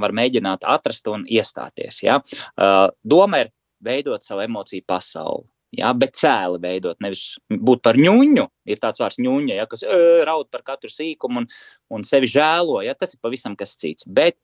var 0.00 0.16
mēģināt 0.16 0.64
atrast 0.66 1.12
un 1.12 1.28
iestāties. 1.28 2.00
Ja. 2.06 2.22
Uh, 2.56 2.88
doma 3.04 3.44
ir 3.44 3.52
veidot 3.84 4.24
savu 4.24 4.46
emociju 4.46 4.86
pasauli. 4.88 5.44
Ja, 5.78 5.92
bet 5.98 6.16
cēli 6.18 6.60
veidot, 6.62 6.98
nevis 7.02 7.36
būt 7.48 7.82
par 7.84 7.98
ņūņu. 8.00 8.46
Ir 8.70 8.80
tāds 8.82 9.02
vārds 9.02 9.20
ņūņa, 9.22 9.54
ja, 9.58 9.68
kas 9.70 9.84
e, 9.84 10.00
raud 10.26 10.48
par 10.52 10.64
katru 10.66 10.90
sīkumu 10.92 11.42
un, 11.42 11.48
un 11.94 12.04
sevi 12.06 12.30
žēlo. 12.30 12.80
Ja, 12.86 12.94
tas 12.98 13.16
ir 13.16 13.22
pavisam 13.24 13.56
kas 13.58 13.76
cits. 13.80 14.06
Bet 14.06 14.38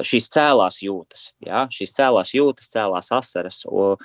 šīs 0.00 0.30
cēlās 0.32 0.78
jūtas, 0.80 1.26
ja, 1.44 1.66
šīs 1.72 1.92
cēlās 1.98 2.32
jūtas, 2.32 2.70
cēlās 2.72 3.10
asaras, 3.12 3.60
o, 3.68 3.96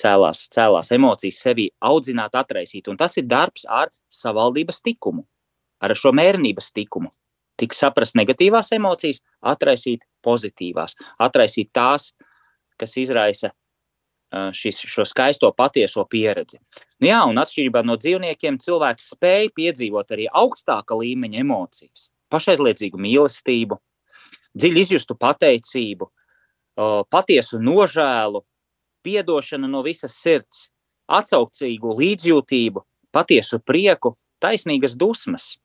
cēlās, 0.00 0.44
cēlās 0.52 0.92
emocijas 0.92 1.40
sevi 1.46 1.70
audzināt, 1.80 2.36
atraisīt. 2.36 2.90
Un 2.92 3.00
tas 3.00 3.16
ir 3.16 3.28
darbs 3.30 3.64
ar 3.70 3.92
savaldības 4.12 4.82
tikumu, 4.84 5.24
ar 5.80 5.96
šo 5.96 6.12
mērnības 6.16 6.72
tikumu. 6.76 7.12
Tik 7.60 7.76
saprast 7.76 8.16
negatīvās 8.18 8.72
emocijas, 8.76 9.22
atraisīt 9.40 10.04
pozitīvās, 10.24 10.96
atraisīt 11.22 11.70
tās, 11.72 12.10
kas 12.80 12.96
izraisa 13.00 13.52
šis, 14.32 14.80
šo 14.88 15.04
skaisto 15.08 15.50
patieso 15.56 16.04
pieredzi. 16.08 16.60
Nu, 17.00 17.08
jā, 17.10 17.20
un 17.28 17.40
atšķirībā 17.42 17.82
no 17.84 17.98
dzīvniekiem, 18.00 18.58
cilvēks 18.62 19.12
spēj 19.14 19.50
piedzīvot 19.56 20.14
arī 20.14 20.28
augstāka 20.28 20.96
līmeņa 20.98 21.42
emocijas, 21.42 22.08
pašaizliedzīgu 22.32 23.00
mīlestību, 23.02 23.78
dziļu 24.56 24.82
izjustu 24.86 25.16
pateicību, 25.20 26.08
patiesu 27.12 27.60
nožēlu, 27.60 28.42
atdošanu 29.02 29.68
no 29.68 29.82
visas 29.82 30.14
sirds, 30.14 30.68
atsaucīgu 31.10 31.96
līdzjūtību, 31.98 32.84
patiesu 33.12 33.58
prieku, 33.60 34.16
taisnīgas 34.40 34.94
dusmas. 34.96 35.56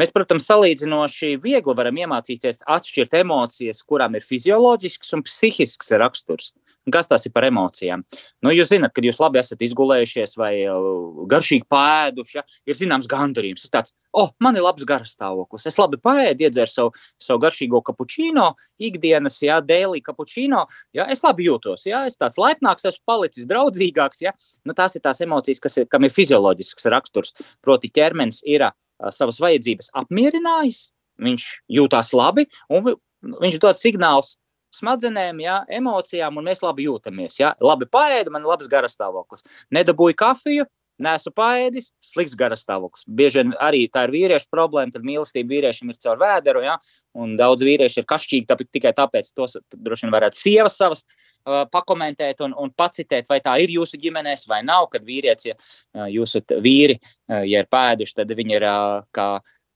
Mēs, 0.00 0.12
protams, 0.14 0.46
salīdzinoši 0.50 1.36
viegli 1.42 1.76
varam 1.78 2.00
iemācīties 2.04 2.64
atšķirt 2.70 3.18
emocijas, 3.22 3.82
kurām 3.86 4.18
ir 4.18 4.26
fizioloģisks 4.26 5.16
un 5.16 5.24
psihisks 5.26 5.94
raksturs. 6.02 6.52
Kas 6.90 7.06
tas 7.06 7.22
ir 7.28 7.30
par 7.30 7.44
emocijām? 7.46 8.00
Nu, 8.42 8.50
jūs 8.50 8.72
zināt, 8.72 8.90
kad 8.96 9.06
jūs 9.06 9.20
labi 9.22 9.38
esat 9.38 9.60
izgulējušies 9.62 10.34
vai 10.34 10.50
uh, 10.66 11.20
garšīgi 11.30 11.68
pēduši, 11.70 12.40
ja, 12.40 12.42
ir 12.66 12.78
zināms 12.78 13.06
gandarījums. 13.10 13.62
Tas 13.68 13.74
tāds, 13.76 13.94
oh, 14.18 14.32
man 14.42 14.58
ir 14.58 14.66
labs 14.66 14.82
garastāvoklis. 14.88 15.68
Es 15.70 15.78
labi 15.78 16.00
pēdu, 16.02 16.48
iedzeru 16.48 16.72
savu, 16.72 16.92
savu 17.22 17.44
garšīgo 17.44 17.84
kapučīno, 17.86 18.48
ikdienas, 18.82 19.38
ja 19.46 19.60
dēlī 19.62 20.02
kapučīno. 20.02 20.64
Ja, 20.98 21.06
es 21.12 21.22
labi 21.22 21.46
jūtos, 21.46 21.86
ja 21.86 22.02
es 22.10 22.18
tāds 22.18 22.40
laipnāks, 22.42 22.88
esmu 22.90 23.06
palicis 23.06 23.46
draudzīgāks. 23.46 24.26
Ja. 24.26 24.34
Nu, 24.66 24.74
tās 24.74 24.98
ir 24.98 25.06
tās 25.06 25.22
emocijas, 25.22 25.62
kas 25.62 25.78
ir, 25.78 25.90
kam 25.92 26.02
ir 26.02 26.14
fizioloģisks 26.14 26.90
raksturs. 26.90 27.36
Proti, 27.62 27.94
ķermenis 27.94 28.42
ir 28.42 28.72
savas 29.10 29.40
vajadzības 29.42 29.90
apmierinājis, 30.02 30.84
viņš 31.22 31.48
jūtas 31.78 32.12
labi 32.16 32.46
un 32.70 32.94
viņš 33.42 33.58
dod 33.62 33.80
signālus 33.80 34.36
smadzenēm, 34.72 35.42
jā, 35.44 35.58
emocijām, 35.68 36.38
un 36.40 36.46
mēs 36.48 36.62
labi 36.64 36.86
jūtamies. 36.86 37.36
Jā. 37.40 37.52
Labi 37.60 37.88
paēdu, 37.92 38.32
man 38.32 38.44
ir 38.44 38.52
labs 38.52 38.70
garastāvoklis. 38.72 39.44
Nedabūju 39.74 40.16
kafiju, 40.16 40.66
nesu 41.02 41.32
paēdis, 41.34 41.90
slikts 42.04 42.34
garastāvoklis. 42.38 43.06
Bieži 43.06 43.40
vien 43.40 43.54
arī 43.62 43.84
tā 43.92 44.06
ir 44.06 44.14
vīriešu 44.14 44.50
problēma, 44.52 44.94
kad 44.94 45.06
mīlestība 45.06 45.54
vīriešiem 45.54 45.92
ir 45.92 46.00
caur 46.02 46.20
vēderu, 46.22 46.64
ja? 46.66 46.76
un 47.18 47.34
daudz 47.38 47.64
vīrieši 47.66 48.02
ir 48.02 48.08
kašķīgi 48.08 48.48
tāpēc, 48.50 48.70
tikai 48.78 48.94
tāpēc, 48.96 49.32
tos 49.36 49.58
droši 49.72 50.06
vien 50.06 50.14
varētu 50.14 50.38
sievas 50.38 50.78
savas 50.80 51.04
uh, 51.04 51.64
pakomentēt 51.72 52.44
un, 52.46 52.56
un 52.58 52.72
pacitēt, 52.76 53.28
vai 53.30 53.40
tā 53.44 53.58
ir 53.62 53.74
jūsu 53.76 54.00
ģimenēs 54.02 54.46
vai 54.50 54.62
nav, 54.66 54.88
kad 54.92 55.04
vīrietis, 55.06 55.52
ja 55.52 56.06
jūsu 56.12 56.44
vīri, 56.62 56.98
uh, 56.98 57.42
ja 57.42 57.64
ir 57.64 57.70
pēduši, 57.72 58.16
tad 58.22 58.32
viņi 58.38 58.58
ir 58.58 58.68
uh, 58.68 59.02
kā 59.14 59.28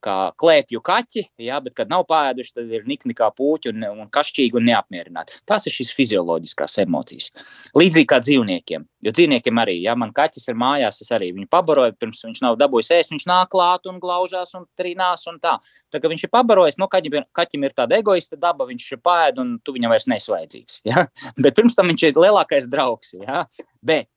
kā 0.04 0.16
klēpju 0.38 0.80
kaķi, 0.84 1.24
jā, 1.46 1.58
bet, 1.64 1.74
kad 1.78 1.90
nav 1.90 2.04
pēduši, 2.10 2.52
tad 2.58 2.72
ir 2.72 2.86
nikni 2.88 3.14
kā 3.16 3.28
puķi 3.34 3.72
un, 3.72 3.84
un 4.04 4.10
kašķīgi 4.12 4.58
un 4.58 4.66
neapmierināti. 4.70 5.40
Tas 5.48 5.66
ir 5.66 5.74
šīs 5.74 5.92
fizioloģiskās 5.96 6.78
emocijas. 6.84 7.32
Līdzīgi 7.76 8.08
kā 8.10 8.20
dzīvniekiem. 8.22 8.86
Jo 9.06 9.12
dzīvniekiem 9.14 9.60
arī, 9.62 9.76
ja 9.84 9.94
man 9.98 10.12
kaķis 10.14 10.48
ir 10.50 10.58
mājās, 10.58 10.98
es 11.04 11.12
arī 11.14 11.30
viņu 11.36 11.46
pabaroju, 11.52 11.94
pirms 12.00 12.24
viņš 12.26 12.42
nav 12.42 12.58
dabūjis 12.58 12.92
ēst, 12.96 13.12
viņš 13.14 13.26
nāk 13.30 13.52
klāt 13.52 13.86
un 13.90 14.00
glaužās 14.02 14.56
un 14.58 14.66
trīnās 14.78 15.26
un 15.30 15.38
tā. 15.42 15.56
Tā 15.94 16.02
kā 16.02 16.10
viņš 16.10 16.26
ir 16.26 16.32
pabarojis, 16.32 16.80
nu, 16.82 16.90
kaķim, 16.90 17.20
kaķim 17.36 17.68
ir 17.68 17.76
tāda 17.76 18.00
egoista 18.00 18.38
daba, 18.40 18.66
viņš 18.68 18.90
ir 18.96 19.02
pēd 19.04 19.40
un 19.42 19.54
tu 19.62 19.76
viņam 19.76 19.94
vairs 19.94 20.08
nesvairdzīgs. 20.10 20.82
Ja? 20.90 21.06
Bet 21.42 21.58
pirms 21.58 21.78
tam 21.78 21.92
viņš 21.92 22.08
ir 22.10 22.20
lielākais 22.26 22.66
draugs. 22.72 23.14
Ja? 23.20 23.46
Bet 23.84 24.10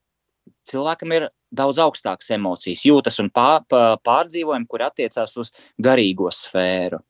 cilvēkam 0.70 1.14
ir 1.16 1.28
daudz 1.50 1.82
augstākas 1.82 2.30
emocijas, 2.36 2.86
jūtas 2.86 3.20
un 3.24 3.32
pār, 3.34 3.66
pārdzīvojumi, 4.06 4.68
kur 4.70 4.86
attiecās 4.86 5.36
uz 5.42 5.54
garīgo 5.82 6.32
sfēru. 6.34 7.02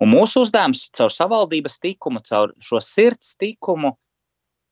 Un 0.00 0.10
mūsu 0.12 0.44
uzdevums 0.44 0.88
caur 0.96 1.12
savaldības 1.14 1.78
tikumu, 1.80 2.20
caur 2.26 2.52
šo 2.64 2.80
sirds 2.84 3.34
tikumu, 3.40 3.94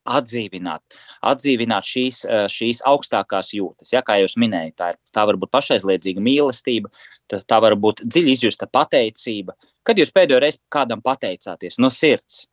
atdzīvināt, 0.09 0.99
atdzīvināt 1.31 1.85
šīs, 1.85 2.23
šīs 2.53 2.83
augstākās 2.89 3.53
jūtas. 3.57 3.93
Ja, 3.93 4.03
kā 4.05 4.19
jau 4.21 4.29
minēju, 4.41 4.75
tā, 4.79 4.93
ir, 4.95 5.01
tā 5.15 5.25
var 5.29 5.39
būt 5.41 5.53
pašaizliedzīga 5.53 6.23
mīlestība, 6.25 6.93
tas, 7.29 7.45
tā 7.49 7.61
var 7.65 7.77
būt 7.77 8.05
dziļi 8.07 8.37
izjusta 8.37 8.69
pateicība. 8.73 9.57
Kad 9.85 10.01
jūs 10.01 10.15
pēdējo 10.15 10.41
reizi 10.45 10.63
kādam 10.73 11.05
pateicāties 11.05 11.81
no 11.83 11.93
sirds? 11.93 12.47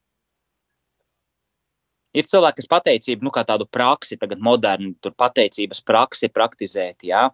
Ir 2.16 2.28
cilvēki, 2.30 2.62
kas 2.62 2.70
pateicību, 2.72 3.26
nu, 3.28 3.32
kā 3.36 3.44
tādu 3.48 3.68
praksi, 3.68 4.18
tagad 4.22 4.40
modernu, 4.44 4.94
tur 5.04 5.14
pateicības 5.18 5.82
praksi 5.86 6.30
praktizēt, 6.32 7.06
jā. 7.08 7.26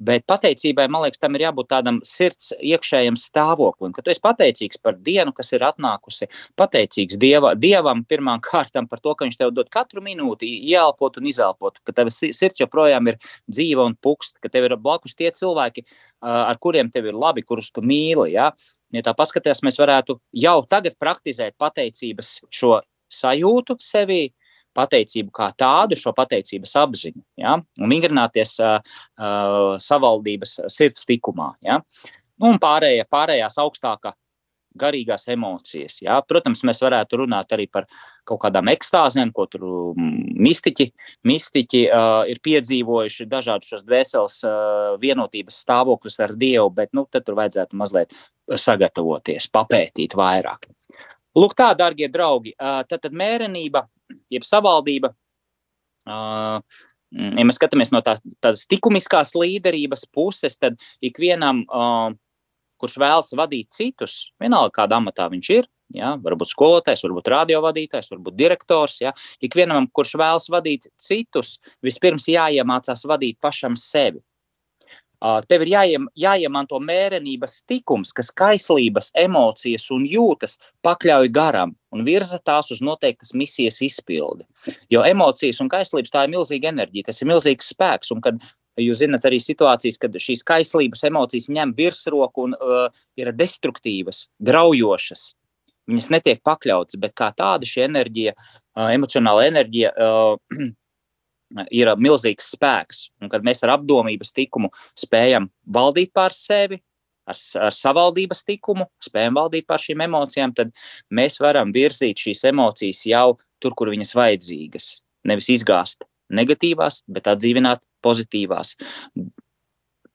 Bet 0.00 0.24
pateicībai, 0.30 0.88
man 0.92 1.04
liekas, 1.04 1.20
tam 1.20 1.36
ir 1.36 1.46
jābūt 1.48 1.70
tādam 1.70 2.00
sirds 2.06 2.54
iekšējam 2.56 3.18
stāvoklim, 3.20 3.92
ka 3.96 4.04
tu 4.04 4.12
esi 4.12 4.22
pateicīgs 4.24 4.80
par 4.82 4.96
dienu, 4.96 5.34
kas 5.36 5.52
ir 5.56 5.66
atnākusi, 5.68 6.30
pateicīgs 6.60 7.20
dieva, 7.20 7.54
Dievam 7.60 8.04
pirmām 8.08 8.40
kārtām 8.44 8.88
par 8.88 9.02
to, 9.04 9.14
ka 9.14 9.26
viņš 9.26 9.36
tev 9.40 9.52
dod 9.54 9.68
katru 9.72 10.02
minūti 10.04 10.48
ieelpot 10.70 11.18
un 11.20 11.28
izelpot, 11.28 11.80
ka 11.84 11.94
tev 11.96 12.08
sirds 12.14 12.62
joprojām 12.62 13.10
ir 13.12 13.18
dzīva 13.50 13.84
un 13.90 13.96
pukst, 14.00 14.38
ka 14.40 14.48
tev 14.52 14.68
ir 14.68 14.76
blakus 14.80 15.16
tie 15.18 15.30
cilvēki, 15.34 15.84
ar 16.24 16.60
kuriem 16.62 16.90
tev 16.92 17.10
ir 17.10 17.18
labi, 17.18 17.44
kurus 17.46 17.70
tu 17.74 17.84
mīli, 17.84 18.32
jā. 18.36 18.50
Ja 18.94 19.04
tā 19.06 19.14
paskatās, 19.14 19.62
mēs 19.66 19.78
varētu 19.78 20.18
jau 20.42 20.56
tagad 20.70 20.96
praktizēt 20.98 21.58
pateicības 21.60 22.40
šo 22.50 22.80
sajūtu 23.14 23.76
sevī, 23.84 24.28
pateicību 24.76 25.32
kā 25.34 25.50
tādu, 25.58 25.98
šo 25.98 26.12
pateicības 26.16 26.76
apziņu, 26.84 27.22
ja? 27.42 27.56
un 27.58 27.90
vingrināties 27.92 28.56
uh, 28.62 28.78
uh, 29.18 29.76
savaldības 29.82 30.60
sirds 30.70 31.06
tikumā. 31.08 31.52
Ja? 31.66 31.80
Nu, 32.40 32.52
un 32.52 32.60
pārējā, 32.62 33.06
pārējās 33.10 33.58
augstākā 33.60 34.14
garīgās 34.80 35.26
emocijas. 35.32 35.98
Ja? 36.04 36.20
Protams, 36.26 36.62
mēs 36.66 36.80
varētu 36.82 37.22
runāt 37.24 37.52
arī 37.54 37.66
par 37.72 37.88
kaut 38.28 38.42
kādām 38.44 38.70
ekstāzēm, 38.72 39.32
ko 39.34 39.46
tur 39.50 39.66
mistiķi, 39.98 40.90
mistiķi 41.26 41.84
uh, 41.88 42.22
ir 42.30 42.42
piedzīvojuši, 42.44 43.28
dažādus 43.30 43.74
šos 43.74 43.86
dvēseles 43.86 44.40
uh, 44.46 44.92
vienotības 45.02 45.62
stāvokļus 45.64 46.20
ar 46.26 46.36
Dievu, 46.38 46.70
bet 46.76 46.94
nu, 46.96 47.06
tur 47.10 47.38
vajadzētu 47.38 47.80
mazliet 47.80 48.14
sagatavoties, 48.50 49.50
papētīt 49.52 50.16
vairāk. 50.18 50.70
Lūk, 51.38 51.54
tā, 51.58 51.70
darbie 51.78 52.08
draugi, 52.10 52.54
tad, 52.58 53.10
mērenība, 53.14 53.84
jeb 54.32 54.46
savaldība, 54.46 55.12
ja 56.06 57.44
mēs 57.46 57.58
skatāmies 57.58 57.92
no 57.94 58.00
tās, 58.06 58.22
tādas 58.42 58.66
likumiskās 58.70 59.36
līderības 59.38 60.06
puses, 60.10 60.58
tad 60.58 60.80
ikvienam, 61.04 61.62
kurš 62.80 62.96
vēlas 63.02 63.34
vadīt 63.38 63.70
citus, 63.76 64.32
vienalga 64.40 64.80
kādā 64.80 64.98
amatā 64.98 65.28
viņš 65.30 65.52
ir, 65.54 65.68
ja, 65.94 66.14
varbūt 66.22 66.50
skolotājs, 66.50 67.04
varbūt 67.06 67.30
radiovadītājs, 67.34 68.10
varbūt 68.14 68.38
direktors, 68.38 69.00
ja, 69.04 69.14
ikvienam, 69.44 69.86
kurš 69.92 70.16
vēlas 70.20 70.48
vadīt 70.52 70.88
citus, 70.98 71.58
vispirms 71.84 72.28
jāiemācās 72.30 73.06
vadīt 73.10 73.38
pašam 73.42 73.78
sevi. 73.78 74.22
Tev 75.20 75.66
ir 75.66 75.72
jāiem, 75.74 76.06
jāiemanto 76.16 76.78
mērenības 76.80 77.58
tikums, 77.68 78.14
kas 78.16 78.30
kaislības, 78.32 79.10
emocijas 79.20 79.90
un 79.92 80.06
jūtas 80.08 80.56
pakļauj 80.86 81.28
garam 81.36 81.74
un 81.92 82.06
virza 82.06 82.38
tās 82.40 82.70
uz 82.72 82.80
noteiktas 82.80 83.34
misijas 83.36 83.82
izpildi. 83.84 84.46
Jo 84.88 85.04
emocijas 85.04 85.60
un 85.60 85.68
kaislības 85.68 86.14
tā 86.14 86.24
ir 86.24 86.32
milzīga 86.32 86.72
enerģija, 86.72 87.10
tas 87.10 87.20
ir 87.20 87.28
milzīgs 87.28 87.68
spēks. 87.74 88.14
Un, 88.14 88.22
kad 88.24 88.40
jūs 88.80 89.02
zinat 89.02 89.28
arī 89.28 89.42
situācijas, 89.44 90.00
kad 90.00 90.16
šīs 90.16 90.44
kaislības 90.46 91.04
emocijas 91.10 91.50
ņem 91.52 91.76
virsroku 91.76 92.48
un 92.48 92.56
uh, 92.56 92.88
ir 93.20 93.32
destruktīvas, 93.36 94.28
graujošas, 94.40 95.34
viņas 95.90 96.10
netiek 96.14 96.40
pakļautas, 96.46 96.96
bet 97.02 97.12
kā 97.18 97.28
tāda 97.36 97.68
šī 97.68 97.84
enerģija, 97.90 98.36
uh, 98.38 98.88
emocionāla 98.94 99.50
enerģija. 99.52 99.92
Uh, 100.00 100.70
ir 101.70 101.90
milzīgs 101.98 102.52
spēks. 102.54 103.08
Un 103.22 103.32
kad 103.32 103.44
mēs 103.46 103.64
ar 103.64 103.76
apdomības 103.76 104.34
tikumu 104.36 104.70
spējam 104.98 105.50
valdīt 105.66 106.12
pār 106.16 106.34
sevi, 106.36 106.80
ar, 107.30 107.38
ar 107.66 107.74
savaldības 107.76 108.44
tikumu, 108.46 108.88
spējam 109.02 109.38
valdīt 109.38 109.68
pār 109.70 109.82
šīm 109.82 110.04
emocijām, 110.06 110.54
tad 110.56 110.72
mēs 111.14 111.40
varam 111.42 111.74
virzīt 111.74 112.22
šīs 112.26 112.46
emocijas 112.52 113.04
jau 113.10 113.26
tur, 113.62 113.76
kur 113.76 113.92
viņas 113.92 114.16
vajadzīgas. 114.16 114.90
Nevis 115.28 115.50
izgāzt 115.52 116.06
negatīvās, 116.30 117.02
bet 117.10 117.28
atdzīvināt 117.30 117.84
pozitīvās. 118.04 118.76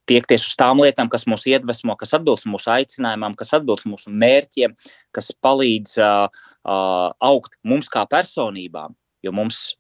Tiekties 0.06 0.44
uz 0.46 0.54
tām 0.58 0.84
lietām, 0.84 1.10
kas 1.10 1.26
mūs 1.30 1.48
iedvesmo, 1.50 1.96
kas 1.98 2.14
atbilst 2.18 2.46
mūsu 2.50 2.70
aicinājumam, 2.76 3.34
kas 3.38 3.56
atbilst 3.58 3.88
mūsu 3.90 4.14
mērķiem, 4.14 4.76
kas 5.16 5.32
palīdz 5.42 5.96
uh, 5.98 6.28
uh, 6.30 7.10
augt 7.26 7.58
mums 7.66 7.90
kā 7.92 8.06
personībām. 8.10 8.94
Jo 9.26 9.34
mums 9.34 9.72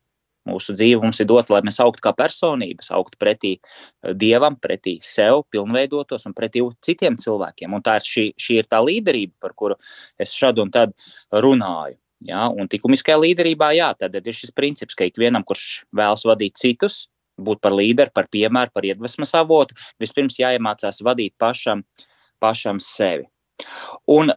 Mūsu 0.45 0.75
dzīve 0.77 1.01
mums 1.01 1.19
ir 1.21 1.27
dota, 1.29 1.55
lai 1.55 1.63
mēs 1.65 1.79
augtu 1.81 2.03
kā 2.05 2.13
personības, 2.17 2.91
augtu 2.93 3.17
pretī 3.21 3.55
eh, 3.57 4.13
dievam, 4.13 4.57
pretī 4.61 4.97
sev, 5.01 5.43
pilnveidotos 5.53 6.27
un 6.29 6.35
pretī 6.37 6.63
citiem 6.85 7.17
cilvēkiem. 7.21 7.73
Un 7.73 7.85
tā 7.85 7.97
ir 7.99 8.07
šī, 8.07 8.25
šī 8.37 8.59
ir 8.61 8.69
tā 8.69 8.81
līderība, 8.85 9.33
par 9.41 9.55
kuru 9.57 9.79
es 10.21 10.35
šad 10.37 10.61
un 10.61 10.73
tad 10.73 10.93
runāju. 11.33 11.97
Ja? 12.25 12.45
Un 12.49 12.69
likumiskajā 12.71 13.17
līderībā, 13.21 13.73
jā, 13.77 13.91
ir 13.99 14.37
šis 14.37 14.53
princips, 14.55 14.95
ka 14.97 15.07
ikvienam, 15.09 15.43
kurš 15.45 15.83
vēlas 15.95 16.25
vadīt 16.27 16.61
citus, 16.61 17.05
būt 17.35 17.61
par 17.63 17.75
līderi, 17.75 18.13
par 18.15 18.29
piemēru, 18.31 18.71
par 18.73 18.85
iedvesmas 18.87 19.33
avotu, 19.35 19.75
vispirms 19.99 20.39
jāiemācās 20.39 21.01
vadīt 21.03 21.35
pašam, 21.41 21.83
pašam 22.39 22.79
sevi. 22.83 23.27
Un 24.11 24.31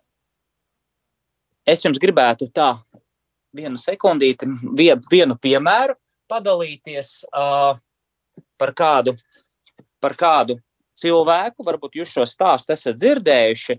es 1.68 1.84
jums 1.84 2.00
gribētu 2.02 2.48
tā 2.54 2.72
vienu 3.58 3.80
sekundīti, 3.80 4.48
vienu 5.10 5.36
piemēru 5.40 5.96
padalīties 6.28 7.22
uh, 7.32 7.78
par, 8.60 8.74
kādu, 8.76 9.14
par 10.02 10.16
kādu 10.18 10.58
cilvēku. 10.98 11.64
Varbūt 11.66 12.00
jūs 12.00 12.12
šo 12.16 12.26
stāstu 12.28 12.74
esat 12.74 12.98
dzirdējuši, 13.00 13.78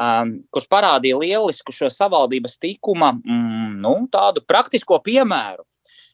um, 0.00 0.38
kurš 0.52 0.68
parādīja 0.72 1.20
lielisku 1.20 1.74
šo 1.74 1.90
savaldības 1.92 2.56
tikuma, 2.62 3.12
mm, 3.18 3.76
nu, 3.84 3.94
tādu 4.12 4.44
praktisko 4.46 5.00
piemēru. 5.04 5.66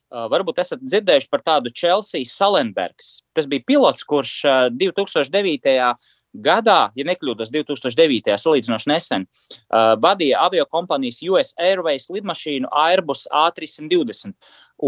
Uh, 0.09 0.25
varbūt 0.31 0.63
esat 0.63 0.81
dzirdējuši 0.81 1.29
par 1.29 1.43
tādu 1.45 1.71
Chelsea 1.75 2.25
Salenbergs. 2.25 3.19
Tas 3.37 3.45
bija 3.49 3.65
pilots, 3.67 4.05
kurš 4.09 4.39
uh, 4.47 4.63
2009 4.73 5.69
gadā, 5.69 5.93
ja 6.95 7.05
nekļūdos 7.09 7.49
2009. 7.53 8.35
salīdzinoši 8.37 8.91
nesen, 8.91 9.25
uh, 9.25 9.95
vadīja 10.01 10.43
avio 10.45 10.65
kompānijas 10.69 11.21
US 11.29 11.55
Airways 11.57 12.09
lidmašīnu 12.13 12.69
Airbus 12.69 13.27
A320. 13.33 14.35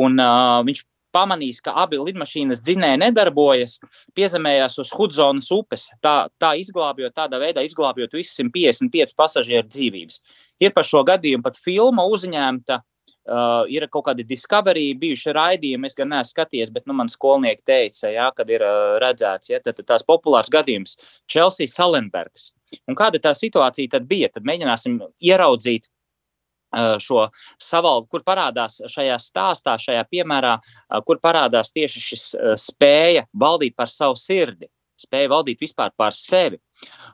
Un, 0.02 0.20
uh, 0.22 0.62
viņš 0.68 0.86
pamanīs, 1.12 1.60
ka 1.64 1.74
abi 1.84 2.00
lidmašīnas 2.00 2.62
dzinēji 2.64 3.02
nedarbojas, 3.02 3.80
piezemējās 4.16 4.78
uz 4.84 4.94
Hudzonas 4.96 5.50
upes, 5.52 5.90
tā, 6.04 6.30
tā 6.40 6.54
izglābjot, 6.62 7.14
tādā 7.18 7.40
veidā 7.42 7.66
izglābjot 7.68 8.16
visus 8.16 8.38
155 8.40 9.18
pasažieru 9.18 9.68
dzīvības. 9.68 10.22
Ir 10.64 10.72
par 10.76 10.88
šo 10.88 11.04
gadījumu 11.08 11.44
pat 11.44 11.60
filma 11.60 12.06
uzņemta 12.08 12.80
Uh, 13.22 13.68
ir 13.70 13.84
kaut 13.94 14.08
kādi 14.08 14.24
discovery, 14.26 14.96
bijuši 14.98 15.34
raidījumi, 15.38 15.86
es 15.86 15.94
gan 15.94 16.10
neesmu 16.10 16.34
skatījies, 16.34 16.72
bet 16.74 16.88
nu, 16.90 16.96
man 16.98 17.10
skolnieki 17.12 17.62
teica, 17.70 18.10
ja, 18.10 18.32
kad 18.34 18.50
ir 18.50 18.66
uh, 18.66 18.96
redzēts, 19.04 19.52
ja, 19.52 19.60
tad, 19.62 19.78
tad 19.78 19.86
tās 19.92 20.06
populārs 20.08 20.50
gadījums- 20.50 20.96
Chelsea 21.32 21.70
Salenbergs. 21.70 22.50
Un 22.90 22.98
kāda 22.98 23.22
tā 23.22 23.36
situācija 23.38 23.94
tad 23.94 24.10
bija? 24.10 24.32
Tad 24.34 24.48
mēģināsim 24.50 24.98
ieraudzīt 25.22 25.86
uh, 25.86 26.98
šo 26.98 27.28
savaldu, 27.62 28.10
kur 28.10 28.26
parādās 28.26 28.82
šajā 28.90 29.20
stāstā, 29.22 29.78
šajā 29.78 30.02
piemērā, 30.10 30.58
uh, 30.58 31.02
kur 31.06 31.22
parādās 31.22 31.70
tieši 31.78 32.02
šis 32.08 32.28
uh, 32.34 32.56
spēja 32.58 33.28
valdīt 33.38 33.78
par 33.78 33.94
savu 33.94 34.18
sirdi, 34.18 34.66
spēja 35.02 35.32
valdīt 35.34 35.62
vispār 35.64 35.94
par 35.98 36.16
sevi. 36.18 36.62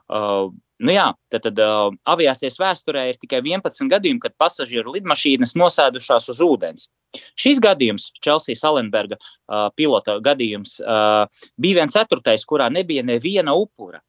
Uh, 0.08 0.48
Nu 0.78 0.94
jā, 0.94 1.08
tad, 1.26 1.42
tad 1.42 1.58
uh, 1.58 1.88
aviācijas 2.06 2.54
vēsturē 2.60 3.08
ir 3.10 3.16
tikai 3.18 3.40
11 3.42 3.90
gadījumi, 3.90 4.22
kad 4.22 4.36
pasažieru 4.38 4.92
lidmašīnas 4.94 5.56
nosēdušās 5.58 6.30
uz 6.30 6.42
ūdens. 6.44 6.86
Šis 7.38 7.58
gadījums, 7.62 8.12
Chelsea 8.22 8.54
Salenberga 8.58 9.18
uh, 9.18 9.72
pilota 9.74 10.18
gadījums, 10.22 10.76
uh, 10.84 11.24
bija 11.58 11.80
viens 11.80 11.96
ceturtais, 11.98 12.46
kurā 12.46 12.68
nebija 12.70 13.02
neviena 13.02 13.56
upura. 13.58 14.04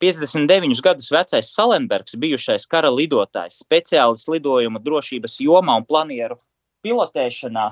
59 0.00 0.80
gadus 0.84 1.10
vecais 1.12 1.52
Salenbergs, 1.52 2.16
bijušais 2.20 2.64
kara 2.68 2.88
lidotājs, 2.92 3.60
speciālists 3.64 4.28
lidojuma 4.32 4.80
drošības 4.84 5.38
jomā 5.44 5.76
un 5.80 5.84
planieru 5.88 6.36
pilotēšanā, 6.84 7.70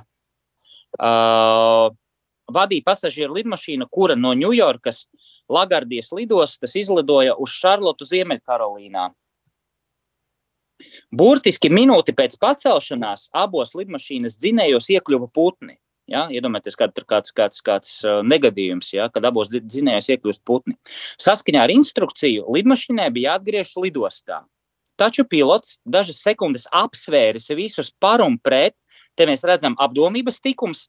uh, 1.01 1.89
vadīja 2.53 2.85
pasažieru 2.85 3.41
lidmašīnu, 3.41 3.89
kura 3.93 4.17
no 4.21 4.35
Ņujorkas 4.37 5.07
Lagardijas 5.51 6.13
lidostas 6.17 6.75
izlidoja 6.79 7.37
uz 7.41 7.53
Šarlotu 7.53 8.07
Ziemeļkarolīnā. 8.09 9.11
Burtiski 11.15 11.71
minūti 11.71 12.15
pēc 12.17 12.37
pacelšanās 12.43 13.29
abos 13.37 13.75
lidmašīnas 13.79 14.39
dzinējos 14.41 14.91
iekļuva 14.97 15.29
putni. 15.35 15.77
Ja? 16.11 16.27
Iedomājieties, 16.33 16.77
kāds, 16.77 17.05
kāds, 17.09 17.35
kāds, 17.37 17.61
kāds 17.65 17.93
negadījums, 18.27 18.91
ja? 18.97 19.09
kad 19.13 19.25
abos 19.25 19.53
dzinējos 19.53 20.11
iekļūst 20.17 20.43
putni. 20.47 20.77
Saskaņā 21.21 21.63
ar 21.65 21.73
instrukciju 21.73 22.49
lidmašīnai 22.57 23.09
bija 23.15 23.35
jāatgriežas 23.35 23.79
lidostā. 23.81 24.43
Taču 25.01 25.25
pilots 25.27 25.79
dažas 25.83 26.21
sekundes 26.23 26.69
apsvēris 26.71 27.51
visus 27.59 27.91
par 27.99 28.23
un 28.23 28.37
pret. 28.39 28.77
Te 29.19 29.27
mēs 29.27 29.43
redzam 29.47 29.75
apdomības 29.79 30.41
tikums, 30.43 30.87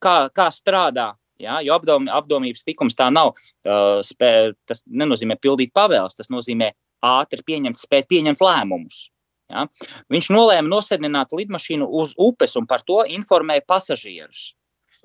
kā, 0.00 0.28
kā 0.32 0.48
strādā. 0.52 1.12
Ja, 1.38 1.60
jo 1.62 1.76
apdom, 1.78 2.08
apdomības 2.10 2.64
tikums 2.66 2.96
tā 2.98 3.12
nav. 3.14 3.36
Uh, 3.62 4.00
spē, 4.02 4.52
tas 4.66 4.82
nenozīmē 4.90 5.38
pildīt 5.38 5.70
pavēles, 5.76 6.16
tas 6.18 6.32
nozīmē 6.34 6.72
ātri 7.04 7.44
pieņemt, 7.46 7.78
spēt 7.78 8.08
pieņemt 8.10 8.42
lēmumus. 8.42 9.04
Ja? 9.48 9.66
Viņš 10.12 10.30
nolēma 10.34 10.68
nosēdināt 10.68 11.34
lidmašīnu 11.36 11.86
uz 12.00 12.14
upes 12.18 12.56
un 12.58 12.66
par 12.68 12.82
to 12.86 13.04
informēja 13.06 13.64
pasažierus. 13.70 14.52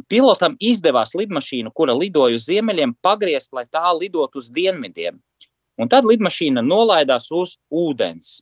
Pilotam 0.10 0.56
izdevās 0.58 1.14
lidmašīnu, 1.14 1.70
kura 1.72 1.94
lidoja 1.94 2.40
uz 2.40 2.48
ziemeļiem, 2.50 2.96
pagriezt, 3.06 3.54
lai 3.54 3.68
tā 3.70 3.86
lidotu 3.94 4.42
uz 4.42 4.50
dienvidiem. 4.54 5.22
Un 5.78 5.90
tad 5.90 6.06
lidmašīna 6.06 6.66
nolaidās 6.66 7.30
uz 7.34 7.58
ūdens. 7.70 8.42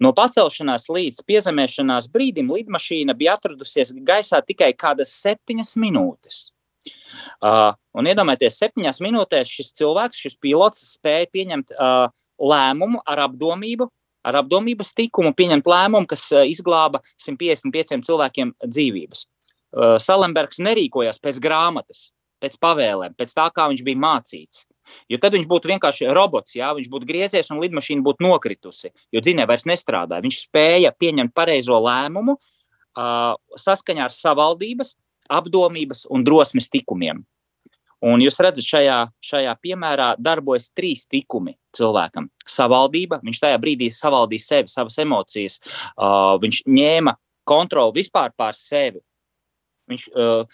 No 0.00 0.12
pacelšanās 0.16 0.90
līdz 0.92 1.22
piezemēšanās 1.24 2.08
brīdim 2.12 2.52
lidmašīna 2.52 3.16
bija 3.16 3.38
atradusies 3.38 3.94
gaisā 4.04 4.42
tikai 4.44 4.74
kādas 4.76 5.16
septiņas 5.24 5.72
minūtes. 5.80 6.53
Uh, 7.44 7.72
un 7.96 8.08
iedomājieties, 8.08 8.58
septiņās 8.60 9.00
minūtēs 9.04 9.50
šis 9.50 9.72
cilvēks, 9.78 10.20
šis 10.26 10.38
pilots, 10.42 10.84
spēja 10.94 11.28
pieņemt 11.32 11.74
uh, 11.76 12.08
lēmumu 12.40 13.02
ar 13.06 13.24
apdomību, 13.28 13.88
ar 14.24 14.40
apdomības 14.40 14.94
tikumu 14.96 15.34
pieņemt 15.36 15.68
lēmumu, 15.68 16.08
kas 16.10 16.26
eh, 16.32 16.48
izglāba 16.52 17.02
155 17.22 18.04
cilvēkiem 18.06 18.54
dzīvības. 18.64 19.24
Eh, 19.24 19.96
Salenbergs 20.02 20.62
nerīkojās 20.64 21.20
pēc 21.22 21.40
grāmatas, 21.44 22.08
pēc 22.42 22.56
pavēlēm, 22.62 23.16
pēc 23.18 23.34
tā, 23.36 23.48
kā 23.54 23.68
viņš 23.72 23.84
bija 23.86 24.00
mācīts. 24.06 24.64
Jo 25.08 25.16
tad 25.16 25.32
viņš 25.32 25.46
būtu 25.48 25.70
vienkārši 25.70 26.10
robots, 26.12 26.56
jā, 26.58 26.68
viņš 26.76 26.90
būtu 26.92 27.08
griezies 27.08 27.48
un 27.52 27.62
lidmašīna 27.62 28.04
būtu 28.04 28.24
nokritusi, 28.26 28.90
jo 29.14 29.22
dzinēja 29.24 29.48
vairs 29.48 29.64
nestrādāja. 29.64 30.20
Viņš 30.26 30.42
spēja 30.42 30.90
pieņemt 30.92 31.32
pareizo 31.32 31.78
lēmumu 31.80 32.34
uh, 32.36 33.32
saskaņā 33.56 34.04
ar 34.04 34.12
savaldības, 34.12 34.92
apdomības 35.32 36.04
un 36.12 36.24
drosmes 36.26 36.68
tikumiem. 36.72 37.22
Un 38.04 38.20
jūs 38.20 38.36
redzat, 38.44 38.66
šajā, 38.68 38.98
šajā 39.24 39.54
piemērā 39.64 40.10
darbojas 40.20 40.68
trīs 40.76 41.06
tikumi 41.08 41.54
cilvēkam. 41.76 42.26
Savaldība, 42.44 43.22
viņš 43.24 43.40
tajā 43.46 43.60
brīdī 43.62 43.88
savaldīja 43.94 44.44
sevi, 44.44 44.72
savas 44.72 44.98
emocijas, 45.00 45.56
uh, 45.96 46.34
viņš 46.42 46.64
ņēma 46.68 47.16
kontroli 47.48 48.02
vispār 48.02 48.34
pār 48.36 48.58
sevi. 48.58 49.00
Viņš, 49.88 50.04
uh, 50.12 50.44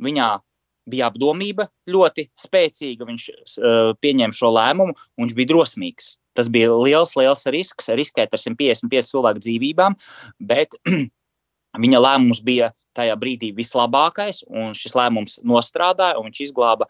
viņā 0.00 0.30
bija 0.88 1.10
apdomība 1.12 1.68
ļoti 1.92 2.30
spēcīga, 2.40 3.06
viņš 3.10 3.28
uh, 3.28 3.92
pieņēma 4.00 4.36
šo 4.36 4.52
lēmumu, 4.56 4.96
un 4.96 5.26
viņš 5.26 5.36
bija 5.38 5.52
drosmīgs. 5.52 6.14
Tas 6.32 6.48
bija 6.48 6.72
liels, 6.72 7.12
liels 7.20 7.44
risks, 7.52 7.90
riskēt 7.92 8.32
ar 8.32 8.40
155 8.40 9.12
cilvēku 9.12 9.44
dzīvībām, 9.44 9.98
bet 10.40 10.78
Viņa 11.80 12.00
lēmums 12.04 12.42
bija 12.44 12.70
tajā 12.96 13.16
brīdī 13.16 13.52
vislabākais, 13.56 14.42
un 14.50 14.76
šis 14.76 14.96
lēmums 14.98 15.38
nostrādāja, 15.48 16.18
un 16.20 16.28
viņš 16.28 16.44
izglāba 16.44 16.88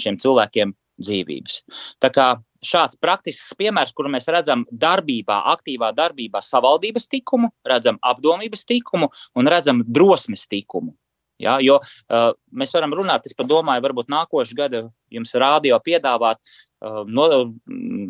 šiem 0.00 0.18
cilvēkiem 0.18 0.74
dzīvības. 0.98 1.62
Tā 2.02 2.10
kā 2.14 2.28
šāds 2.64 2.98
praktisks 2.98 3.54
piemērs, 3.58 3.94
kuru 3.94 4.10
mēs 4.10 4.26
redzam 4.32 4.64
darbībā, 4.70 5.42
aktīvā 5.54 5.92
darbībā, 5.94 6.42
savaldības 6.42 7.06
tikumu, 7.10 7.52
redzam 7.66 8.00
apdomības 8.02 8.66
tikumu 8.66 9.10
un 9.38 9.50
redzam 9.50 9.84
drosmes 9.86 10.48
tikumu. 10.50 10.96
Ja, 11.38 11.60
jo 11.62 11.76
uh, 11.78 12.32
mēs 12.50 12.72
varam 12.74 12.96
runāt, 12.98 13.28
es 13.30 13.36
domāju, 13.38 13.82
varbūt 13.84 14.08
nākošais 14.10 14.56
gada 14.58 14.88
jums 15.14 15.36
rādio 15.38 15.78
piedāvāt 15.78 16.40
no, 16.80 17.26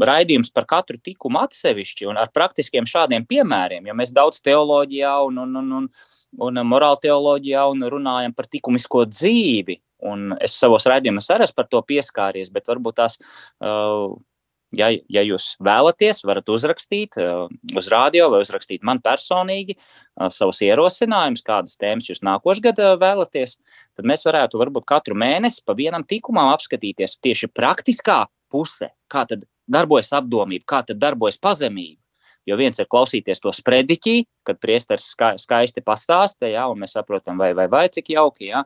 raidījums 0.05 0.53
par 0.55 0.67
katru 0.69 0.99
tikumu 1.01 1.41
atsevišķi 1.45 2.09
un 2.11 2.21
ar 2.21 2.31
praktiskiem 2.35 2.89
šādiem 2.89 3.27
piemēriem. 3.29 3.89
Ja 3.89 3.97
mēs 3.97 4.13
daudz 4.17 4.43
teoloģijā 4.45 5.15
un, 5.29 5.43
un, 5.45 5.59
un, 5.63 5.75
un, 5.81 5.91
un 6.49 6.63
morāla 6.69 7.01
teoloģijā 7.03 7.65
un 7.73 7.89
runājam 7.97 8.37
par 8.37 8.51
likumisko 8.53 9.07
dzīvi, 9.09 9.81
un 10.09 10.33
es 10.45 10.57
savos 10.61 10.87
raidījumos 10.91 11.31
arī 11.35 11.49
esmu 11.49 11.63
par 11.63 11.71
to 11.73 11.83
pieskāries, 11.89 12.53
bet 12.55 12.69
varbūt 12.71 13.01
tās 13.01 13.19
uh, 13.19 14.17
Ja, 14.77 14.91
ja 15.09 15.23
jūs 15.25 15.55
vēlaties, 15.65 16.19
varat 16.29 16.51
uzrakstīt 16.53 17.17
uh, 17.17 17.47
uz 17.73 17.87
rādio 17.89 18.27
vai 18.29 18.43
uzrakstīt 18.45 18.83
man 18.85 18.99
personīgi 19.01 19.79
uh, 19.79 20.27
savus 20.29 20.61
ierosinājumus, 20.67 21.41
kādas 21.47 21.79
tēmas 21.81 22.11
jūs 22.11 22.21
nākošais 22.21 22.61
gadā 22.67 22.91
uh, 22.93 22.99
vēlaties. 23.01 23.57
Tad 23.97 24.09
mēs 24.09 24.27
varētu 24.29 24.61
varbūt 24.61 24.85
katru 24.93 25.17
mēnesi 25.17 25.65
pa 25.65 25.73
vienam 25.79 26.05
tikumam 26.05 26.53
apskatīties 26.53 27.17
tieši 27.25 27.49
praktiskā 27.49 28.27
puse, 28.51 28.91
kā 29.11 29.25
tad 29.29 29.47
darbojas 29.69 30.13
apdomība, 30.17 30.67
kā 30.69 30.83
tad 30.87 31.01
darbojas 31.03 31.41
pazemība. 31.41 32.01
Jo 32.49 32.57
viens 32.57 32.79
ir 32.81 32.87
klausīties 32.89 33.43
to 33.45 33.53
sprediķī, 33.53 34.23
kad 34.49 34.57
priesteris 34.63 35.11
ska, 35.13 35.35
skaisti 35.41 35.83
pastāsta, 35.85 36.49
ja, 36.49 36.65
un 36.73 36.81
mēs 36.81 36.95
saprotam, 36.97 37.37
vai, 37.41 37.51
vai, 37.57 37.67
vai 37.69 37.83
cik 37.93 38.15
jauki, 38.15 38.49
ja, 38.49 38.63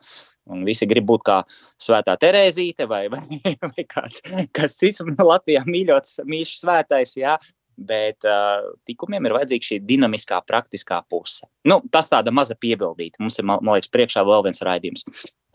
un 0.46 0.62
visi 0.66 0.86
grib 0.86 1.08
būt 1.08 1.24
kā 1.26 1.40
svētā 1.82 2.14
Terēzīte 2.22 2.86
vai, 2.90 3.08
vai, 3.12 3.40
vai 3.42 3.86
kāds, 3.88 4.22
kāds 4.54 4.78
cits 4.78 5.02
Latvijā 5.32 5.64
mīļots, 5.66 6.20
mīļš 6.28 6.54
svētais, 6.60 7.16
ja, 7.18 7.34
bet 7.82 8.28
uh, 8.28 8.70
tikumiem 8.86 9.26
ir 9.26 9.34
vajadzīga 9.34 9.68
šī 9.72 9.80
dinamiskā, 9.88 10.38
praktiskā 10.46 11.00
puse. 11.10 11.48
Nu, 11.66 11.80
tas 11.90 12.10
tāda 12.12 12.30
maza 12.34 12.54
piebildīta. 12.54 13.18
Mums 13.22 13.40
ir, 13.40 13.48
man 13.48 13.72
liekas, 13.72 13.90
priekšā 13.90 14.22
vēl 14.28 14.46
viens 14.46 14.62
raidījums. 14.62 15.06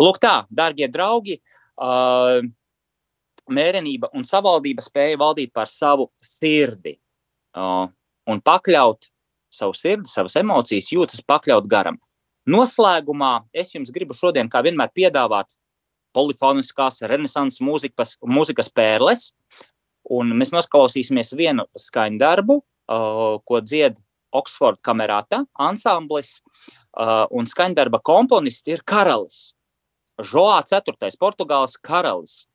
Lūk 0.02 0.20
tā, 0.24 0.42
dārgie 0.52 0.90
draugi, 0.92 1.38
uh, 1.78 2.42
mērenība 3.54 4.10
un 4.18 4.26
savaldība 4.28 4.84
spēja 4.86 5.20
valdīt 5.20 5.54
par 5.56 5.70
savu 5.72 6.10
sirdi. 6.24 6.98
Uh, 7.58 7.88
un 8.28 8.42
pakļaut 8.44 9.10
savu 9.54 9.76
sirdi, 9.78 10.10
savas 10.12 10.36
emocijas, 10.40 10.92
jūtas 10.94 11.24
pakļaut 11.26 11.68
garam. 11.72 11.98
Noslēgumā 12.48 13.48
es 13.56 13.74
jums 13.76 13.92
gribu 13.92 14.16
šodien, 14.16 14.48
kā 14.52 14.62
vienmēr, 14.64 14.92
piedāvāt 14.96 15.56
polifoniskās 16.16 17.02
renesanses 17.10 17.62
mūzikas, 17.64 18.16
mūzikas 18.24 18.72
pērles. 18.74 19.32
Un 20.08 20.32
mēs 20.40 20.54
noklausīsimies 20.56 21.34
vienu 21.36 21.66
skaņdarbu, 21.76 22.62
uh, 22.62 23.40
ko 23.44 23.60
dzied 23.64 24.00
Oxford 24.36 24.80
kamerāta 24.84 25.44
ansamblis. 25.60 26.38
Uh, 26.98 27.26
un 27.36 27.48
skaņdarba 27.50 28.00
komponists 28.06 28.72
ir 28.72 28.84
karalis. 28.88 29.52
Žoā 30.18 30.62
4. 30.66 31.12
Portugāles 31.20 31.76
karalis. 31.78 32.46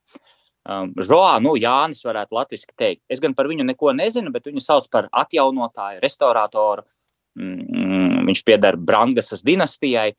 Um, 0.63 0.93
Žoā, 0.95 1.39
nu, 1.43 1.57
Jānis 1.59 2.05
varētu 2.07 2.37
latviešu 2.39 2.75
teikt. 2.79 3.03
Es 3.11 3.23
gan 3.23 3.35
par 3.35 3.49
viņu 3.51 3.67
neko 3.67 3.95
nezinu, 3.99 4.31
bet 4.35 4.47
viņu 4.47 4.63
sauc 4.63 4.87
par 4.93 5.09
atjaunotāju, 5.11 6.03
restauratoru. 6.05 6.87
Mm, 7.33 8.27
viņš 8.29 8.43
pieder 8.45 8.77
Brangasas 8.77 9.41
dinastijai. 9.47 10.11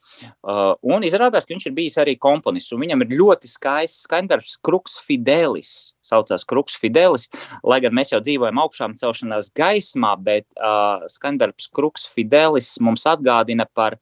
Uh, 0.41 0.73
un 0.81 1.05
izrādās, 1.05 1.45
ka 1.45 1.53
viņš 1.53 1.67
ir 1.69 1.75
bijis 1.77 1.97
arī 2.01 2.15
komponists. 2.17 2.73
Viņam 2.73 3.05
ir 3.05 3.13
ļoti 3.19 3.49
skaists 3.51 4.07
skaņdarbs, 4.07 4.55
Kruks 4.65 4.97
Fidelis. 5.05 5.93
Saucās 6.03 6.43
Kruks 6.49 6.75
Fidelis. 6.81 7.29
Lai 7.63 7.79
gan 7.85 7.93
mēs 7.95 8.15
jau 8.15 8.21
dzīvojam 8.23 8.63
augšām 8.65 8.97
celšanās 8.99 9.51
gaismā, 9.55 10.15
bet 10.25 10.49
uh, 10.57 11.05
skaņdarbs 11.13 11.69
Kruks 11.71 12.09
Fidelis 12.11 12.73
mums 12.83 13.05
atgādina 13.07 13.69
par, 13.69 13.99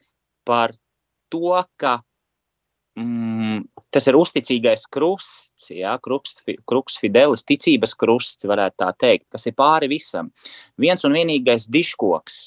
par 0.48 0.74
to, 1.30 1.60
ka 1.78 2.00
mm, 2.98 3.64
tas 3.94 4.08
ir 4.10 4.18
uzticīgais 4.20 4.86
krusts, 4.92 5.70
ja, 5.74 5.96
kruks, 6.04 6.39
kruks 6.68 7.00
fidelis, 7.02 7.46
ticības 7.48 7.96
krusts, 8.00 8.48
varētu 8.50 8.82
tā 8.84 8.92
teikt, 9.06 9.30
kas 9.34 9.48
ir 9.48 9.58
pāri 9.58 9.92
visam. 9.92 10.32
Viens 10.80 11.04
un 11.08 11.16
vienīgais 11.16 11.70
diškoks, 11.72 12.39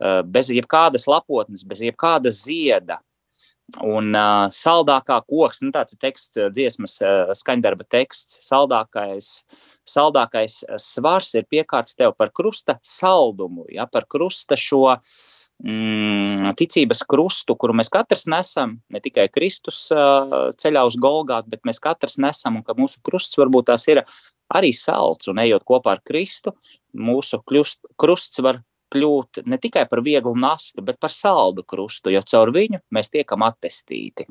eh, 0.00 0.20
bez 0.24 0.52
jebkādas 0.52 1.08
lapotnes, 1.10 1.64
bez 1.64 1.84
jebkāda 1.84 2.32
zieda. 2.32 3.00
Un 3.80 4.10
uh, 4.12 4.50
saldākā 4.52 5.16
koks, 5.24 5.62
nu, 5.62 5.70
tāds 5.72 5.94
ir 5.94 6.00
teksts, 6.02 6.36
eh, 6.36 6.50
dziesmas 6.52 6.98
uh, 7.00 7.30
skaņdarba 7.32 7.86
teksts, 7.88 8.42
saldākais, 8.44 9.46
saldākais 9.88 10.58
svars 10.82 11.30
ir 11.38 11.46
piekārts 11.48 11.96
tev 11.96 12.12
par 12.18 12.34
krusta 12.36 12.76
saldumu, 12.84 13.64
ja, 13.72 13.86
par 13.88 14.04
krusta 14.10 14.58
šo 14.60 14.82
uh, 14.90 15.14
mm, 15.64 16.52
ticības 16.58 17.02
krustu, 17.08 17.56
kuru 17.58 17.76
mēs 17.78 17.90
katrs 17.92 18.26
nesam, 18.30 18.76
ne 18.92 19.00
tikai 19.02 19.28
Kristus 19.32 19.84
uh, 19.94 20.50
ceļā 20.58 20.84
uz 20.88 20.98
Golgātu, 21.00 21.52
bet 21.52 21.64
mēs 21.68 21.80
katrs 21.82 22.18
nesam, 22.22 22.58
un 22.60 22.66
ka 22.66 22.76
mūsu 22.78 23.02
krusts 23.04 23.38
varbūt 23.40 23.70
tās 23.72 23.86
ir 23.90 24.02
arī 24.52 24.72
salds, 24.76 25.30
un 25.32 25.40
ejot 25.42 25.64
kopā 25.68 25.96
ar 25.96 26.02
Kristu, 26.04 26.54
mūsu 26.92 27.40
kļust, 27.48 27.86
krusts 28.00 28.42
var 28.44 28.60
kļūt 28.92 29.42
ne 29.48 29.58
tikai 29.60 29.86
par 29.88 30.02
vieglu 30.04 30.34
nastu, 30.36 30.84
bet 30.84 31.00
par 31.00 31.12
saldu 31.14 31.64
krustu, 31.64 32.12
jo 32.12 32.20
caur 32.28 32.52
viņu 32.52 32.82
mēs 32.92 33.12
tiekam 33.14 33.44
attestīti. 33.46 34.28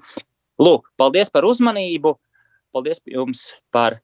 Lūk, 0.61 0.91
paldies 0.99 1.31
par 1.33 1.47
uzmanību, 1.49 2.13
paldies 2.75 3.01
jums 3.09 3.47
par 3.73 3.97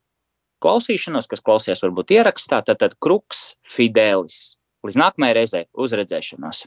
klausīšanos, 0.64 1.30
kas 1.30 1.44
klausies 1.44 1.82
varbūt 1.84 2.16
ierakstā, 2.18 2.64
tad, 2.66 2.82
tad 2.82 2.98
kruks 2.98 3.52
Fidelis. 3.62 4.56
Līdz 4.86 4.98
nākamajai 4.98 5.38
reizei 5.38 5.66
uzredzēšanos! 5.78 6.66